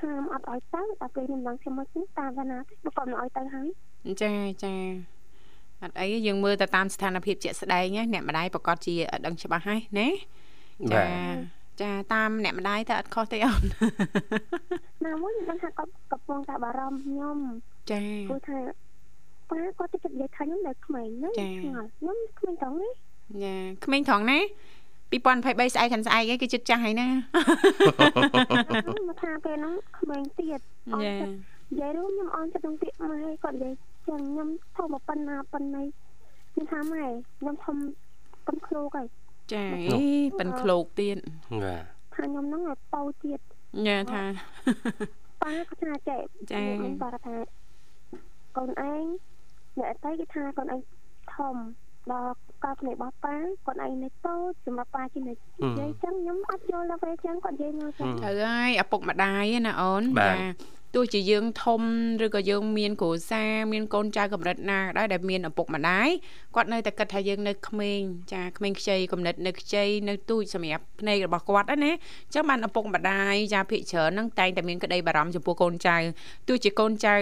[0.00, 3.68] ហាមអត់ឲ្យទៅដល់ពេលខ្ញុំឡើងខ្ញុំមកនេះតាមតាណាទៅបើគាត់មិនឲ្យទៅហើយ
[4.22, 4.32] ចា
[4.64, 4.74] ចា
[5.82, 10.08] អត់អីយើងមើលទៅតាមស្ថានភាពជាក់ស្ដែងណាអ្នកម្ដាយប្រកាសជាអត់ដឹងច្បាស់ហើយណា
[10.92, 13.62] បាចាទ ចាតាមអ្នកម្ដាយទៅអត់ខុសទេអូន
[15.04, 17.38] ណាមួយខ្ញុំថាគាត់កំពុងតែបារម្ភខ្ញុំ
[17.90, 18.58] ចាព្រោះថា
[19.50, 22.92] ប៉ាគាត់ទៅគិតនិយាយថាខ្ញុំនៅក្មេងណាឆ្ងល់ខ្ញុំក្មេងត្រង់នេះ
[23.44, 24.38] ចាក្មេងត្រង់ណា
[25.14, 27.08] 2023ស្អែកខាងស្អែកឯងគឺចិត្តចាស់ហើយណា
[29.08, 30.60] មកថាពេលហ្នឹងក្មេងទៀត
[30.92, 31.32] អត់ចាចិត្ត
[31.70, 33.74] និយាយរួមខ្ញុំអន់ចិត្តនឹងពាក្យម៉ែគាត់និយាយ
[34.08, 35.82] ចឹងខ្ញុំធំមកប៉ុណ្ណាប៉ុណ្ណី
[36.52, 37.04] ខ្ញុំថាម៉ែ
[37.38, 37.76] ខ្ញុំធំ
[38.46, 39.06] ប៉ុនគ្រូហើយ
[39.52, 40.04] ចាអី
[40.38, 41.18] ប៉ិនឃ្លោកទៀត
[41.62, 43.40] បាទថាខ្ញុំហ្នឹងឲ្យតូចទៀត
[43.88, 44.24] ចាថា
[45.42, 47.36] ប៉ាគាត់ថាចេះចាខ្ញុំគាត់ថា
[48.56, 49.02] កូនឯង
[49.78, 50.80] អ្នកអតីគេថាកូនឯង
[51.34, 51.56] ធំ
[52.12, 55.34] ដល់កលភ្នែករបស់ប៉ាកូនឯងនៅតូចសម្រាប់ប៉ាជានិ
[55.78, 60.32] យាយចឹងខ្ញុំអត់យល់ដល់ពេលចឹងគាត់និយាយមកចឹងត្រូវហើយឪពុកម្ដាយណាអូនបា
[60.94, 61.82] ទទោះជាយើងធំ
[62.24, 66.08] ឬក៏យើងមានគ្រួសារមានកូនចៅកម្រិតណាក៏ដោយដែលមានឪពុកម្ដាយ
[66.54, 68.00] គាត់នៅតែគិតថាយើងនៅក្មេង
[68.32, 75.96] ចាក្មេងខ្ចីកំណត់នៅខ្ចីនៅទូចសម្រាប់ភ្នែករបស់គាត់ណាណាអញ្ចឹងបានឪពុកម្ដាយចាភិកច្រើនហ្នឹងតែងតែមានក្តីបារម្ភចំពោះកូនចៅ
[76.48, 77.14] ទោះជាកូនចៅ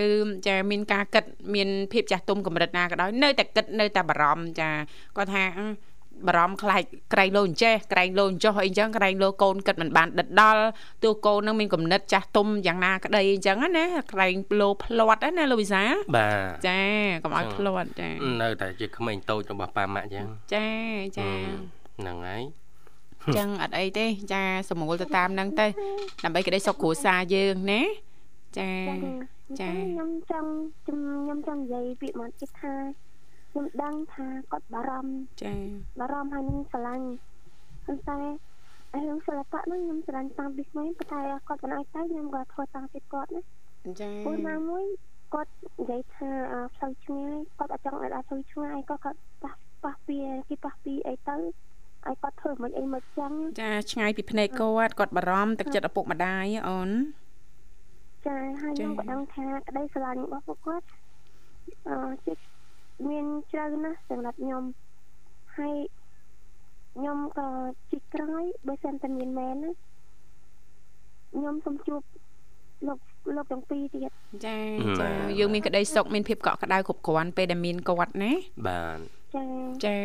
[0.46, 4.70] ចាមានការគិតមានភាពចាស់ទុំកម្រិតណាក៏ដោយនៅតែគិតនៅតែបារម្ភចា
[5.16, 5.91] គាត់ថាអឺ
[6.26, 6.82] បារម្ភខ្លាច
[7.12, 10.62] ក្រែងលោអញ្ចេះក្រែងលោអញ្ចោះអីចឹងក្រែងលោកូនគិតមិនបានដិតដល់
[11.02, 15.82] ទោះកូននឹងមានគំនិតចាស់ទុំយ៉ាងណាក្តីអញ្ចឹងណាក្រែងលោផ្លាត់ណាលោកវិសា
[16.16, 16.28] បា
[16.64, 16.80] ទចា
[17.22, 18.08] កុំឲ្យផ្លាត់ចា
[18.42, 20.66] នៅតែជាក្មេងតូចរបស់ប៉ាម៉ាក់អញ្ចឹងចា
[21.18, 21.28] ចា
[22.00, 22.42] ហ្នឹងហើយ
[23.22, 25.66] អញ្ចឹងអត់អីទេ ចាសមូលទៅតាមហ្នឹងទៅ
[26.24, 27.82] ដើម្បីក្តីសុខគ្រួសារយើងណា
[28.58, 28.70] ចា
[29.60, 30.50] ចាខ្ញុំចង់
[30.86, 32.72] ខ្ញុំចង់និយាយពាក្យមកទៀតថា
[33.52, 35.54] ខ្ញុំដឹងថាគាត់បារម្ភចា
[36.00, 37.06] បារម្ភហើយនឹងស្រឡាញ់
[37.86, 38.18] ប៉ុន្តែ
[38.94, 43.42] អីរឿងសិល្បៈហ្នឹងខ្ញុំស្រឡាញ់តាំងពីក្មេងប៉ុន្តែគាត់មិនឲ្យទៅខ្ញុំក៏ធ្វើតាមចិត្តគាត់ណា
[44.00, 44.84] ចាព្រោះណាមួយ
[45.34, 49.52] គាត់និយាយថាអ่าផ្លូវឆ្ងាយគាត់អត់ចង់ឲ្យដល់ផ្លូវឆ្ងាយគាត់គាត់ប៉ះ
[49.84, 50.16] ប៉ះពី
[50.48, 56.90] គេប៉ះពីអីទៅឲ្យគាត់ធ្វើមិនអីមកចឹងចាឆ្ងាយពីភ្នែកគាត់គាត់បារម្ភទឹកចិត្តឪពុកម្ដាយអូន
[58.26, 60.86] ចាហើយខ្ញុំចា៎ក៏ដឹងថាក្តីស្រឡាញ់របស់ពួកគាត់
[61.86, 62.51] អឺចិត្ត
[63.10, 64.64] មានជ្រៅណាស់សម្រាប់ខ្ញុំ
[65.56, 65.76] ហើយ
[66.94, 67.48] ខ្ញុំក៏
[67.90, 69.72] ជីកក្រោយបើសិនតែមានមែនណា
[71.32, 72.00] ខ្ញុំសូមជួប
[72.86, 72.98] លោក
[73.36, 74.10] លោកទាំងពីរទៀត
[74.46, 74.58] ចា
[75.00, 78.32] ចាយើងមានក្តីសុខមានភាពកក់ក្ដៅគ្រប់គ្រាន់ពេលដែលមានគាត់ណា
[78.66, 78.98] បាទ
[79.34, 79.44] ចា
[79.86, 79.98] ចា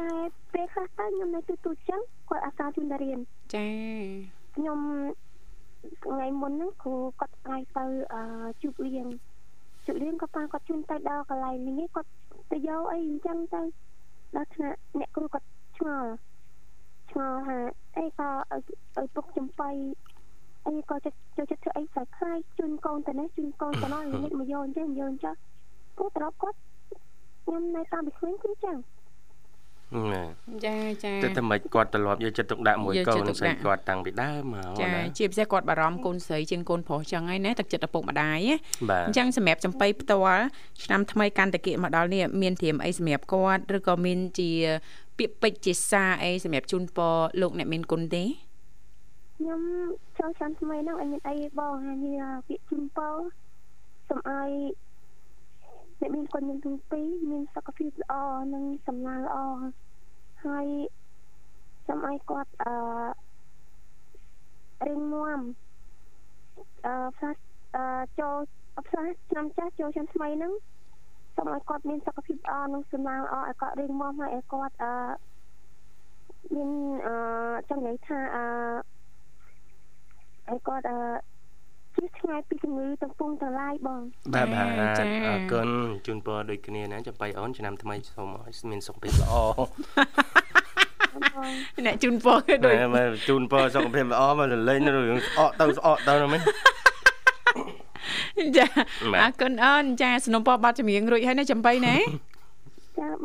[0.00, 0.12] តែ
[0.54, 3.18] ពេលខ្លះទៅខ្ញុំនៅទូទូចឹងគាត់អាសាជូនទៅរៀន
[3.54, 3.68] ចា
[4.56, 4.78] ខ្ញុំ
[6.04, 8.22] ថ្ងៃមុនហ្នឹងគ្រូគាត់ឲ្យទៅអឺ
[8.62, 9.06] ជប់លៀង
[9.86, 12.10] ជប់លៀងក៏ប៉ាគាត់ជូនទៅដល់កន្លែងនេះគាត់
[12.50, 13.62] ទៅយកអីអញ្ចឹងទៅ
[14.36, 16.12] ដល់ថ្នាក់អ្នកគ្រូគាត់ឆ្ងល់
[17.10, 17.56] ឆ្ងល់ថា
[17.96, 18.60] អីក៏ឲ្យ
[18.96, 19.70] ឲ្យពុកចំបៃ
[20.66, 25.36] អីក៏ចិត្តចូលចិត្តធ្វើអីស្រ័យខ្លាយជូនកូនទៅនេះជូនកូនទៅនោះនេះមកយកអញ្ចឹងយកអញ្ចឹង
[25.96, 26.58] ព្រោះត្រប់គាត់
[27.44, 28.97] ខ្ញុំនៅតាមពីក្មេងគឺចឹងហ្នឹង
[30.64, 38.54] ចាចាតែតែមិនគាត់ត្រឡប់យកចិត្តទុកដាក់មួយយកកូចិត្តនទុកស្រីដាក់គាត់តាំងពីដើមមកចាណាជាពិសេសគាត់បារម្ភកូនស្រីជាងកូនប្រុសចឹងហើយណាទឹកចិត្តឪពុកម្ដាយណា
[38.90, 40.42] បាទអញ្ចឹងសម្រាប់ចំបៃផ្ទាល់
[40.84, 44.50] ឆ្នាំថ្មីកាន់តែគៀកមកដល់នេះមានត្រៀមអីសម្រាប់គាត់ឬក៏មានជា
[45.18, 48.24] ពាក្យពេចន៍ជាសារអីសម្រាប់ជូនពរលោកអ្នកមានគុណទេ
[49.36, 49.60] ខ្ញុំ
[50.18, 53.14] ចូលឆ្នាំថ្មីហ្នឹងអត់មានអីទេបងហានិយាយពាក្យជូនពរ
[54.08, 54.50] សូមឲ្យ
[56.00, 58.14] អ្នកមានគុណយើងទាំងពីរមានសុខភាពល្អ
[58.54, 59.38] និងសំណាងល្អ
[60.44, 60.66] ហើយ
[61.86, 62.74] សសូមឲ្យគាត់អឺ
[64.86, 65.40] រៀងមាំ
[66.86, 67.40] អឺផ្លាស់
[67.76, 67.84] អឺ
[68.20, 68.36] ចូល
[68.88, 70.52] ផ្លាស់ឆ្នាំចាស់ចូលឆ្នាំថ្មីហ្នឹង
[71.36, 74.92] សូមឲ្យគាត់មានសុខភាពល្អនិងសំណាងល្អឲ្យគាត់រៀងមាំហើយឲ្យគាត់អឺ
[76.54, 76.70] មាន
[77.06, 77.14] អឺ
[77.68, 78.44] ចង់និយាយថាអឺ
[80.50, 80.98] ឲ្យគាត់អឺ
[81.98, 84.00] ជៀសឆ្ងាយពីជំងឺទាំងពុងទាំងឡាយបង
[84.34, 85.68] បាទបាទចា៎អរគុណ
[86.06, 89.32] ជូនពរដូចគ្នាណាចំបៃអូនឆ្នាំថ្មីសូមឲ្យមានសុខភាពល្អ
[91.86, 96.40] អ្នកជូនពរគឺដូចណែមើលជូនពរសុខភាពល្អមកលេងរឿងស្អកទៅស្អកទៅណាមិញ
[98.56, 98.66] ចា
[99.12, 102.27] បាទអរគុណអូនចាสนុំពរប័ណ្ណចម្រៀងរួចហើយណាចំបៃណាចា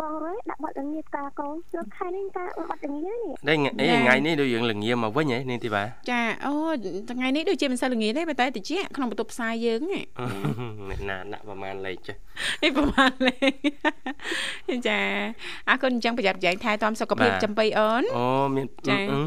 [0.02, 6.54] បងរួយដាក់បាត់ល្ងាចការកូនលោកខែនេះការបាត់ល្ងាចនេះ đây ngày ចា៎ ngày នេះដូចយើងល្ងាមកវិញហ៎នេះទីបាទចាអូ
[7.12, 10.00] ថ្ងៃនេះដូចជាមិនសូវល្ងាចទេប៉ុន្តែតិចក្នុងបន្ទប់ផ្សាយយើងហ៎
[10.90, 12.16] អ្នកណាដាក់ប្រហែលលេខចេះ
[12.64, 13.38] នេះប្រហែលលេ
[14.70, 15.00] ខចា
[15.70, 18.26] អរគុណអញ្ចឹងប្រយ័ត្នប្រយែងថែទាំសុខភាពបាទចំបៃអូនអូ
[18.56, 19.20] មានចា៎អឺ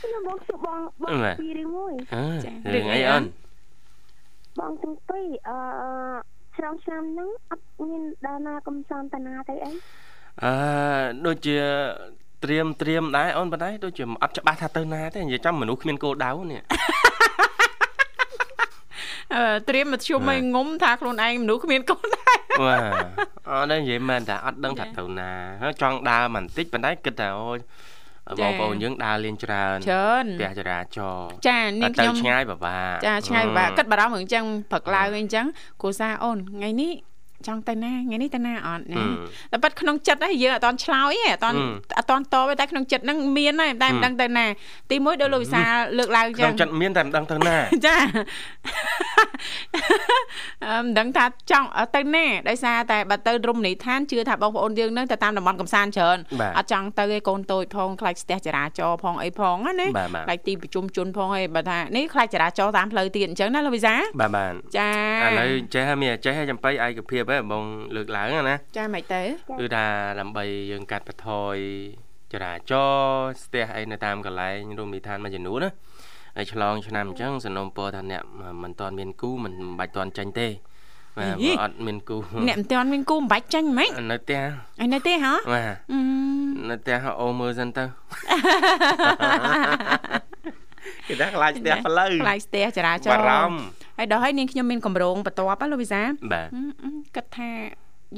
[0.00, 3.22] ខ្ញុំបងជួបបងបងបាទពីរឿងមួយអើចា៎រឿងអីរឿងអីអូន
[4.58, 6.33] បងទាំងពីរអឺ
[6.64, 9.72] ឆ្នាំឆ្នាំហ្នឹងអត់មានដើរណាកំសន្តនាទៅអី
[10.42, 10.52] អឺ
[11.26, 11.56] ដូចជា
[12.44, 16.60] ត្រៀមត្រៀមដែរអូនប៉ុន្តែដូចជាអត់ច្បាស់ថាទៅណាទេនិយាយចាំមនុស្សគ្មានគោលដៅនេះ
[19.34, 22.80] អឺត្រៀមមធ្យមឲ្យងុំថាខ្លួនឯងមនុស្សគ្មានកូនដែរបាទ
[23.50, 25.30] អត់ដែរនិយាយមែនតាអត់ដឹងថាទៅណា
[25.62, 27.64] ហើយចង់ដើរបន្តិចប៉ុន្តែគិតថាអូយចា
[28.42, 35.46] បងប្អូនយើងដើរលេងច្រើនច្រើនផ្ទះចរាចរណ៍ចានាងទៅខ្ញុំឆ្ងាយពិបាកចាឆ្ងាយពិបាកគិតបារម្ភរឿងអញ្ចឹងព្រឹកឡើងអីអញ្ចឹង
[35.82, 36.92] គ្រូសាអូនថ្ងៃនេះ
[37.48, 39.02] ចង់ទៅណាថ្ងៃនេះទៅណាអត់ណា
[39.52, 41.58] តែប៉ិតក្នុងចិត្តហ្នឹងយើងអត់តន់ឆ្លើយទេអត់តន់
[41.98, 44.46] អត់តន់តបទេតែក្នុងចិត្តហ្នឹងមានហើយតែមិនដឹងទៅណា
[44.90, 47.96] ទីមួយដោយលោកវិសាលលើកឡើងអញ្ក្នុងចឹងចិត្តមានតែមិនដឹងទៅណាចា
[50.64, 64.90] អឺមិនដឹងថាចង់ទៅណាដោយសារតែបើទៅរមណីយដ្ឋានជឿថាបងប្អូនយើងនឹងទៅតាមតំបន់កំសាន្តច្រើនបាទអត់ចង់ទៅឯកូនតូចផងខ្លាចស្ទះចរាចរណ៍ផងអីផងណាណាបាទបាទខ្លាចទីប្រជុំជនផងអីបើថានេះខ្លាចចរាចរណ៍តាមផ្លូវទៀតអញ្ចឹងណាលោកវិសាបាទបាទចា
[65.26, 67.64] ឥឡូវចេះហើយមានចេះហើយចំបៃឯកភាពហ៎បង
[67.96, 69.22] លើកឡើងណាចាមិនទៅ
[69.60, 69.84] គឺថា
[70.20, 71.56] ដើម្បីយើងកាត់បន្ថយ
[72.32, 75.70] ចរាចរណ៍ស្ទះអីនៅតាមកន្លែងរមណីយដ្ឋានមួយចំនួនណា
[76.36, 78.22] ហើយឆ្លងឆ្នាំអញ្ចឹងសនំពរថាអ្នក
[78.62, 80.48] មិនតាន់មានគូមិនបាច់តាន់ចាញ់ទេ
[81.18, 82.16] បាទបើអត់មានគូ
[82.48, 84.40] អ្នកមិនទាន់មានគូមិនបាច់ចាញ់ហ្មងនៅផ្ទះ
[84.82, 86.00] ឯនៅទេហ៎បាទអឺ
[86.70, 87.84] នៅផ្ទះអូមើលសិនទៅ
[91.08, 96.02] គេថាខ្លាចស្ទះផ្លូវខ្លាចស្ទះចរាចរបាណ៍រម្ភ ហើយដល់ហើយនាងខ្ញុំមានកម្រងបន្ទាប់ហ៎លោកវិសា
[96.32, 97.50] បាទហឹមហឹមគិតថា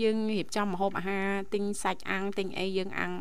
[0.03, 3.13] យើងរៀបចំម្ហូបអាហារទិញសាច់អាំងទិញអីយើងអាំង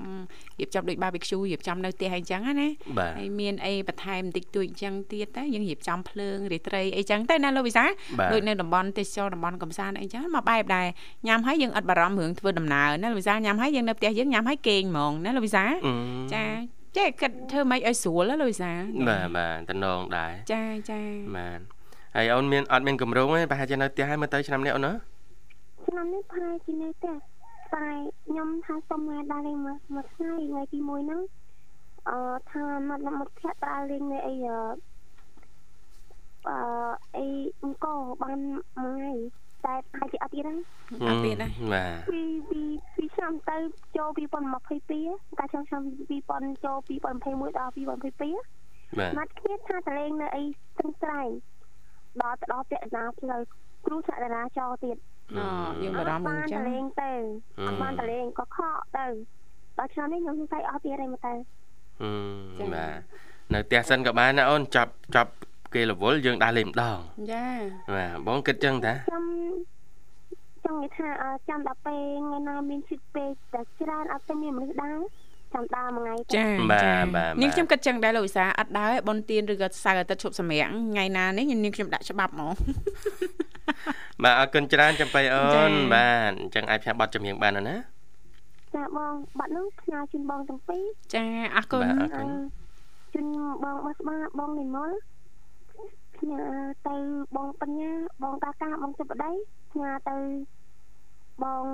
[0.59, 7.85] រៀបចំដូច barbecue រៀបចំនៅផ្ទះអីចឹងណាបាទហើយមានអីបន្ថែមបន្តិចតួចអញ្ចឹងទៀតតែយើងរៀបចំភ្លើងរាត្រីអីចឹងទៅណាលោកវិសា
[8.19, 10.87] បាទដូចនៅតំបន់ទេសចរតំបន់កំសាន្តអីចឹងមកបែបដែរ
[11.27, 15.93] ញ៉ាំហើយយើងអត់បារម្ភរឿងធ្វើដំណើរណាលោកវិសាញ៉ាំហើយយើងនៅផ្ទះយើងញ៉ាំហើយគេងហ្មងណាលោកវិសាអឺ
[16.33, 16.45] ចា
[16.97, 18.71] ចេះគិតធ្វើម៉េចឲ្យស្រួលណាលោកវិសា
[19.07, 21.01] បាទបាទតំណងដែរចាចា
[21.37, 21.74] បាទ
[22.15, 24.93] ហើយអូនមានអត់មានកម្រងទេប្រហែលជានៅផ្ទះហើយមើលទៅឆ្នាំនេះអូនណា
[25.87, 27.13] ឆ្នាំនេះប្រហែលជានៅផ្ទះ
[27.75, 27.87] តែ
[28.25, 31.21] ខ្ញុំថាសុំថ្ងៃដើរលេងមួយមួយថ្ងៃថ្ងៃទី1ហ្នឹង
[32.09, 32.17] អឺ
[32.51, 34.57] ថាមកមកភ័ក្រដើរលេងនៅអីអឺ
[36.47, 36.57] អឺ
[37.17, 37.27] អី
[37.63, 38.39] អង្គរបាន
[38.83, 39.13] មួយថ្ងៃ
[39.65, 40.57] តែប្រហែលជាអត់ទៀតហ្នឹង
[41.07, 42.61] អត់ទៀតណាបាទពីពី
[42.95, 43.57] ពីឆ្នាំទៅ
[43.97, 44.09] ចូល
[44.73, 45.81] 2022កាលឆ្នាំឆ្នាំ
[46.19, 46.77] 2000ចូល
[47.15, 47.87] 2021ដល់2022
[48.99, 51.29] បាទមាត់គ្នាថាតលេងនៅអីស្ទឹងត្រែង
[52.21, 53.41] ដល់ទៅដល់ពាក់កណ្ដាលផ្លូវ
[53.85, 54.97] គ្រូសាកតារាចរទៀត
[55.37, 55.45] អូ
[55.83, 57.11] យើងបារម្ភរឿងអញ្ចឹតងលេងទៅ
[57.67, 59.05] អត់បានតលេងក៏ខកទៅ
[59.77, 61.33] ដល់ឆ្នាំនេះខ្ញុំសង្ស័យអស់ទៀតហើយមើលទៅ
[62.01, 62.97] អឺបាទ
[63.53, 65.31] នៅផ្ទះសិនក៏បានណាអូនចាប់ចាប់
[65.73, 66.97] គេរវល់យើងដើរលេងម្ដង
[67.31, 67.45] ចា
[67.95, 69.25] បាទបងគិតចឹងតាខ្ញុំ
[70.65, 74.97] ចង់និយាយថាអឺចាំដល់ពេលថ្ងៃណាមានឈិតពេកតែច្រើនអត់ទៅមានមនុស្សដើរ
[75.55, 82.51] ចាំដើរមួយថ្ងៃទៅចាបាទចាបាទនាងខ្ញុំគិតចឹងដែរលោកវិសាអត់ដើរឯបនទៀនឬក៏សៅរ៍អាទិត្យឈប់សម្រាំងថ្ងៃណានេះនាងខ្ញុំដាក់ច្បាប់ហ្មង
[84.23, 87.77] បាទអរគុណច្រើនចំបៃអូចានបាទអញ្ចឹងអាចផ្សាយប័ណ្ណចម្រៀងបានហើយណា
[88.75, 90.83] ចាបងបាត់នោះផ្ញើជូនបងទាំងពីរ
[91.15, 92.27] ចាអរគុណបាទអរអឺគុណ
[93.13, 93.25] ជូន
[93.63, 94.91] បងបោះស្បាបងនិមល
[96.17, 96.43] ផ្ញើ
[96.87, 96.95] ទៅ
[97.35, 97.91] បងបញ្ញា
[98.23, 99.31] បងកាកាបងសុបដី
[99.71, 100.17] ផ្ញើទៅ
[101.43, 101.65] បង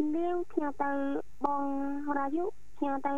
[0.00, 0.90] ឈិនលៀងផ្ញើទៅ
[1.44, 1.64] បង
[2.18, 2.44] រាយុ
[2.78, 3.14] ផ្ញើទៅ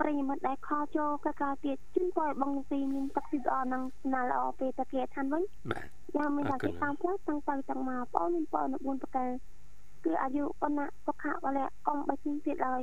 [0.00, 5.86] ប្រិយមិត្តដែលខលចូលកាកាទៀតជូនពរឲ្យបងទាំងពីរមានទឹកពីល្អនិងស្នាល្អពេលទៅគេឋានវិញបាទ
[6.16, 6.74] យ៉ាងមានអតែរគុគេ Dạ.
[6.74, 9.28] ណតាមផ្លូវតាំងទៅតាំងមកបងមានពរនៅ4ប្រការ
[10.04, 12.82] គឺអាយុអនៈសុខៈវលៈកុំបីគ្នាទៀតឡើយ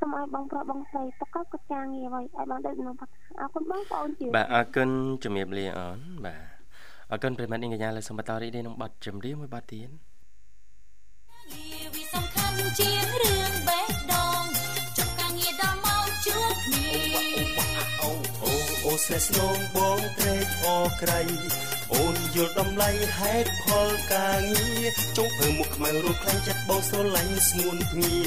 [0.00, 4.88] សូមឲ្យបងប្រុសបងស្រីប្រកបកិច្ចការងារអ្វីឲ្យបានដូចក្នុងប្រការអរគុណបងប្អូនជឿបាទអរគុណ
[5.24, 6.40] ជំរាបលាអូនបាទ
[7.10, 9.88] អរគុណប្រិមត្តអ៊ីងកញ្ញាលើសូមបន្តរីករាយនឹងប័ណ្ណចម្រៀងមួយប័ណ្ណទៀត
[11.94, 14.42] វាសំខាន់ជាងរឿងបេះដូង
[14.98, 16.90] ចុកការងារដល់មកជួបគ្នា
[18.02, 18.10] អូ
[18.44, 18.52] អូ
[18.86, 21.20] អូស្នេហ៍ស្នងបងត្រេកអរក្រៃ
[21.94, 24.86] អូនយល់តម្លៃហេតុផលការងារ
[25.16, 28.18] ចង់ធ្វើមុខខ្មៅរួចខ្លាំងចិត្តបងស្រឡាញ់ស្ងួនភ្ងា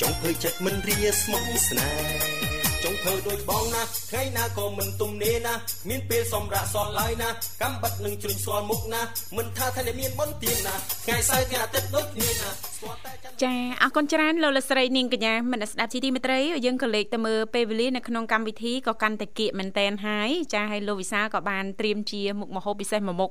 [0.00, 2.42] ចង់ធ្វើចិត្តមិនរាស្មោះស្នេហ៍
[2.84, 5.54] ចង់ធ្វើដូចបងណាថ្ងៃណាក៏មិនទំនេរណា
[5.88, 7.28] មានពេលសម្រាប់សល់ឡើយណា
[7.62, 9.02] កំបិតនឹងជ្រុញស្គាល់មុខណា
[9.36, 10.74] មិនថាថាមានបុណ្យទានណា
[11.04, 23.30] ថ្ងៃសៅរ៍ថ្ងៃអាទិត្យដូចគ្នាណាស្គាល់តែ ចាំចាអរគុណច្រើនលោកលកស្រីនាងកញ្ញាមនស្ដាប់ជីទីមេត្រីយើងក៏លេខទៅមើលពេលវេលានៅក្នុងកម្មវិធីក៏កាន់តែគៀកមែនតែនហើយចាហើយលោកវិសាលក៏បានត្រៀមជាមុខម្ហូបពិសេសមួយមុខ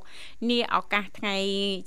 [0.49, 1.37] នាឱកាសថ្ងៃ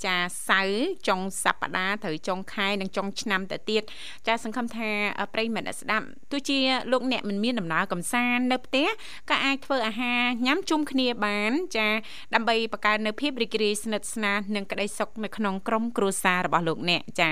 [0.05, 0.15] ចា
[0.49, 3.83] សៅរ៍ចុងសប្តាហ៍ត្រូវចុងខែនិងចុងឆ្នាំទៅទៀត
[4.27, 4.89] ចាសង្ឃឹមថា
[5.33, 6.59] ប្រិយមិត្តអ្នកស្ដាប់ទោះជា
[6.91, 8.87] លោកអ្នកមិនមានដំណើរកំសាន្តនៅផ្ទះ
[9.29, 11.87] ក៏អាចធ្វើអាហារញ៉ាំជុំគ្នាបាន ចា
[12.33, 17.29] ដើម្បីបង្កើននូវភាពរីករាយស្និទ្ធស្នាលនិងក្តីសុខនៅក្នុងក្រុមគ្រួសាររបស់លោកអ្នកចា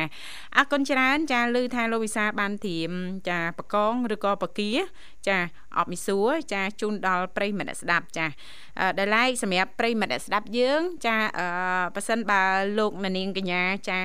[0.57, 2.91] អរគុណច្រើនចាឮថាលោកវិសាលបានត្រៀម
[3.29, 4.71] ចាបកងឬក៏បកា
[5.29, 5.37] ចា
[5.77, 8.25] អបមីសួរចាជូនដល់ប្រិយមិត្តអ្នកស្ដាប់ចា
[8.97, 11.15] ដែលឡែកសម្រាប់ប្រិយមិត្តអ្នកស្ដាប់យើង ចា
[11.95, 12.41] ប៉ះសិនបើ
[12.79, 13.99] លោកនាងកញ្ញាចា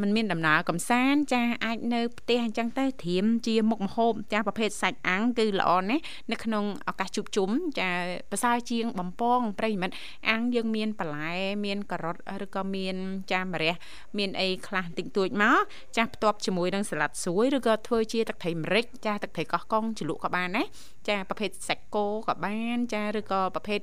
[0.00, 7.88] មិនមានដំណើរកំសាន្តចាអាចនៅផ្ទះអញ្ចឹងទៅត្រៀមជាមុខម្ហូបចាប្រភេទសាច់អាំងគឺល្អណាស់នៅក្នុងឱកាសជួបជុំចា
[8.30, 9.94] ប្រសើរជាងបំពងប្រិយមិត្ត
[10.30, 12.96] អាំងយើងមានបន្លែមានការ៉ុតឬក៏មាន
[13.32, 13.74] ចាម្រះ
[14.18, 15.60] មានអីខ្លះតិចតួចមក
[15.96, 20.62] ចាផ្ទាប់ជាមួយនឹងសាឡាត់ស្រួយឬក៏ធ្វើជាទឹកត្រីម្រេចចាទឹកត្រីកោះកុងជ្រលក់ក៏បានណា
[21.08, 23.80] ចាប្រភេទសាច់គោក៏បានចាឬក៏ប្រភេទ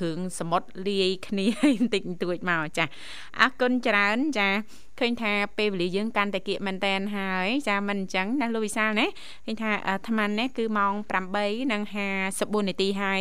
[0.00, 1.46] គ្រឿងសមុទ្រលាយគ្នា
[1.80, 2.84] បន្តិចបន្តួចមកចា
[3.40, 4.48] អរគុណច្រើនចា
[5.00, 9.06] ឃើញថាពេលវេលាយើងកាន់តែគៀកមែនតែនហើយចាមិនអញ្ចឹងណាលោកវិសាលណា
[9.44, 10.92] ឃើញថាអាត្មានេះគឺម៉ោង
[11.60, 13.20] 8:54នាទីហើយ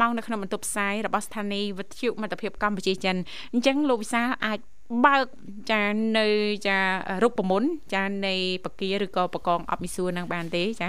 [0.00, 3.16] ម៉ោងនៅក្នុងបន្ទប់ផ្សាយរបស់ស្ថានីយ៍វិទ្យុមិត្តភាពកម្ពុជាចិន
[3.52, 4.58] អញ្ចឹងលោកវិសាលអាច
[5.04, 5.26] បើក
[5.70, 5.82] ចា
[6.18, 6.26] នៅ
[6.68, 6.78] ចា
[7.22, 10.88] រូបមន្តចានៃបកាឬក៏បកងអបមីសួរនឹងបានទេចា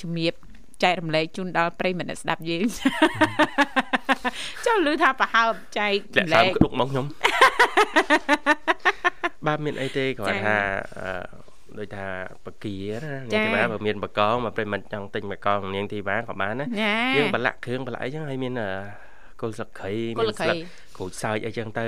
[0.00, 0.34] ជំរាប
[0.82, 2.64] ចែករំលែកជូនដល់ប្រិយមិត្តស្ដាប់យើង
[4.66, 7.06] ចូលឮថាប្រហើបចែករំលែកក្តុកមកខ្ញុំ
[9.46, 10.56] បាទមានអីទេគ្រាន់ថា
[11.78, 12.06] ដូចថា
[12.46, 16.66] បកាណានាងធីវ៉ាបើមានបកងមកប្រិមិត្តចង់ទិញបកងនាងធីវ៉ាក៏បានណា
[17.16, 18.52] យើងប្រឡាក់គ្រឿងប្រឡាក់អីចឹងហើយមាន
[19.40, 20.56] គល់ស្លឹកគ្រៃមានស្លឹក
[20.96, 21.84] ក្រូចសើចអីចឹងទៅ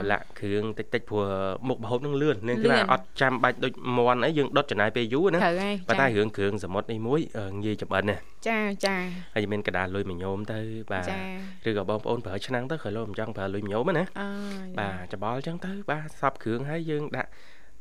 [0.00, 1.24] ប្រឡាក់គ្រឿងតិចតិចព្រោះ
[1.68, 5.40] មុខម្ហូបនឹងលឿននឹងគេថាអត់ចាំបាច់ដូចមន់អីយើងដុតចំណាយពេលយូរណា
[5.88, 7.20] ប៉ុន្តែរឿងគ្រឿងសមុទ្រនេះមួយ
[7.64, 8.16] ងាយចម្អិនណា
[8.48, 8.96] ចាចា
[9.34, 10.58] ហើយមានកដាលលុយមញោមទៅ
[10.92, 11.00] បា
[11.64, 14.04] ទឬក៏បងប្អូនប្រើឆ្នាំងទៅក្រោយលោមិនចង់ប្រើលុយមញោមណា
[14.78, 17.30] បាទច្បល់ចឹងទៅបាទសពគ្រឿងហើយយើងដាក់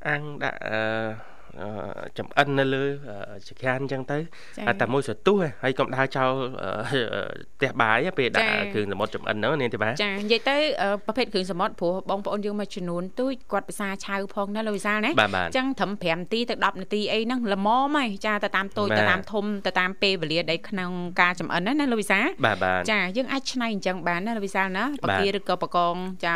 [0.08, 1.35] អាំងដាក់អឺ
[2.18, 2.84] ចំអិននៅលើ
[3.50, 4.18] ចក្រានអញ្ចឹងទៅ
[4.82, 6.32] តែមួយសទុះហើយកុំដើរចោល
[7.56, 10.56] ផ្ទះបាយពេលដាក់គ្រឿងសមុទ្រចំអិនហ្នឹងនាងទេបាទចានិយាយទៅ
[11.06, 20.92] ប្រភេទគ្រឿងសមុទ្រព្រោះបងប្អូនយើងមួយចំនួនទូចគាត់ភាសាឆៅផងណាលោកវិសាលណាអញ្ចឹងត្រឹម5នាទីទៅ10នាទីអីហ្នឹងល្មមហើយចាទៅតាមតូចទៅតាមធំទៅតាមពេលវេលាដែលក្នុង
[21.22, 22.26] ការចំអិនណាលោកវិសាល
[22.92, 25.96] ចាយើងអាចឆ្នៃអញ្ចឹងបានណាលោកវិសាលណាបកាឬក៏បកង
[26.26, 26.36] ចា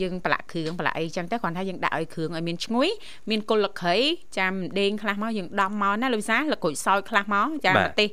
[0.00, 2.88] យើងប្រឡាក់គ្រឿងប្រឡាក់អីចឹងទៅគ្រាន់ថាយើងដាក់ឲ្យគ្រឿងឲ្យមានឈ្ងុយ
[3.30, 3.94] មានគុលលក្ខី
[4.38, 8.08] ចាំដេងខ្លះមកយើងដំមកណាលោកវិសាលក្រូចសើចខ្លះមកចាម្ទេស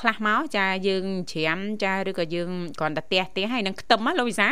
[0.00, 4.48] ខ្លះមកចាយើងច្រាមចាឬក៏យើងគ្រាន់តែទះទះហើយនឹងខ្ទឹមណាលោកវិសា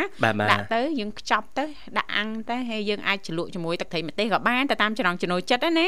[0.51, 1.65] ដាក់ទៅយើងខ្ចប់ទៅ
[1.97, 5.85] ដាក់អាំងទៅហើយយើងអាចជ្រលក់ជាមួយទឹកត្រីម្ទេសក៏បានទៅតាមចំណង់ចំណូលចិត្តណា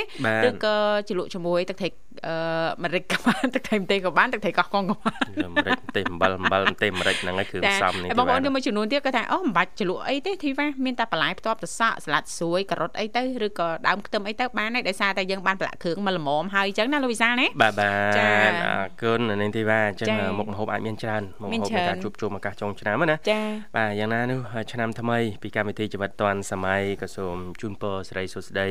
[0.48, 0.76] ឬក៏
[1.08, 1.90] ជ្រលក់ជាមួយទឹកត្រី
[2.28, 2.36] អឺ
[2.84, 23.44] ម្រេចក៏បានទឹកត្រីម្ទេសក៏បានទឹកត្រីកោះកុងក៏បានម្រេចម្ទេសអំបិលអំបិលម្ទេសម្រេចហ្នឹងឯងគ្រឿងផ្សំនេះបងប្អូនមួយចំនួនទៀតគាត់ថាអូមិនបាច់ជ្រលក់អីទេធីវ៉ាមានតែបន្លែផ្ទាប់ទៅសក់សាឡាត់ស្រួយការ៉ុតអីទៅឬក៏ដើមខ្ទឹមអីទៅបានហើយដោយសារតែយើងបានប្រឡាក់គ្រឿងមកល្មមហើយអញ្ចឹងណាលោកវិសាលណាបាទបាទអរគុណនាងធីវ៉ាអញ្ចឹងមុខម្ហូបអាចមានច្រើនមុខម្ហូបនៃការជួបជុំឱកាសចុងឆ្នាំណាចា៎
[23.76, 24.40] បាទយ៉ាងណានោះ
[24.72, 28.70] ឆ្នាំថ្មីពីកម្មវិធីជីវិតឌွန်សម័យក៏សូមជូនពរសិរីសុស្ដី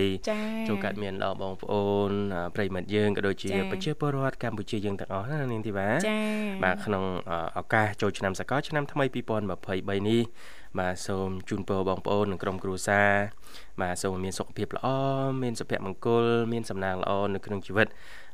[0.68, 2.12] ចូលកាត់មានដល់បងប្អូន
[2.55, 5.89] ប្រិមិត្តយើងក៏ដូចជាប្រជាពលរដ្ឋកម្ពុជាយើងទាំងអស់ណានាងធីវ៉ា
[6.64, 7.05] បាទក្នុង
[7.59, 10.23] ឱកាសចូលឆ្នាំសកលឆ្នាំថ្មី2023នេះ
[10.79, 13.11] បាទសូមជូនពរបងប្អូននិងក្រុមគ្រួសារ
[13.81, 14.89] បាទសូមមានសុខភាពល្អ
[15.43, 17.87] មានសុភមង្គលមានសំណាងល្អនៅក្នុងជីវិត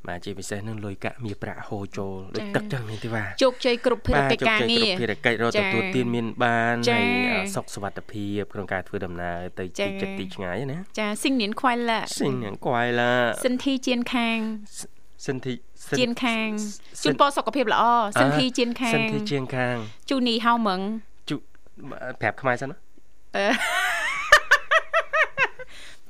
[0.08, 13.12] បាទជាពិសេសនឹងលុយកាក់មាសប្រាក់ហូរចូលដូចទឹកចឹងនេះទេបាទជោគជ័យគ្រប់ភារកិច្ចការងារគ្រប់ភារកិច្ចរកទទួលទានមានបានហើយសុខសុវត្ថិភាពក្នុងការធ្វើដំណើរទៅទីចិត្តទីឆ្ងាយណាចាសិងនៀនខ្វៃឡាសិងនៀនខ្វៃឡា
[13.44, 14.38] សិនធីជៀនខាង
[15.26, 15.52] សិនធី
[15.98, 16.48] ជៀនខាង
[17.04, 17.84] ជូនពរសុខភាពល្អ
[18.20, 19.76] សិនធីជៀនខាងសិនធីជៀនខាង
[20.10, 21.15] ជូនីហៅមឹងជូ
[22.20, 22.76] ប្រាប់ខ្មែរសិនណា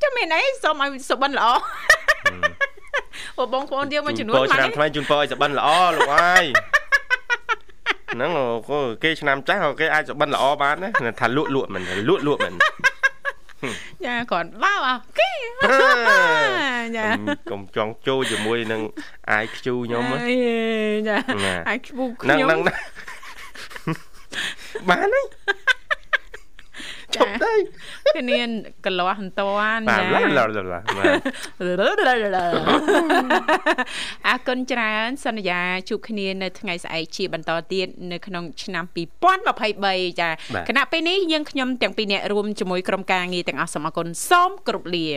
[0.03, 1.47] ចាំមានអីសូមឲ្យសុបិនល្អ
[3.39, 6.45] អូបងប្អូនយើងមួយចំនួនមកឆ្នាំថ្មីជូនពរឲ្យសុបិនល្អលោកអើយ
[8.14, 8.31] ហ្នឹង
[9.03, 12.55] គេឆ្នាំចាស់គេអាចសុបិនល្អបានណាថាលក់លក់មិនលក់លក់មិន
[14.05, 15.31] យ៉ាគាត់បោអាគេ
[16.97, 17.05] ចា
[17.51, 18.81] កុំចង់ចូលជាមួយនឹង
[19.31, 20.37] អាយខ្ជូខ្ញុំណាអេ
[21.09, 22.75] ចាណាអាចឈ្មោះហ្នឹងខ្ញុំហ្នឹងណា
[24.89, 25.26] បានហើយ
[27.14, 27.53] ចប់ទៅ
[28.16, 28.41] គ្នា
[28.87, 31.20] កលាស់មិនតាន់បាទចាឡាឡាឡាឡាបាទ
[34.26, 38.84] អរគុណច្រើនសន្យាជួបគ្នានៅថ្ងៃស្អែកជាបន្តទៀតនៅក្នុងឆ្នាំ
[39.57, 40.28] 2023ចា
[40.68, 45.09] គណៈពេលនេះយើងខ្ញុំទាំងពីរនាក់រួមជាមួយក្រុមការងារទាំងអស់សូមអរគុណសូមគោរពលា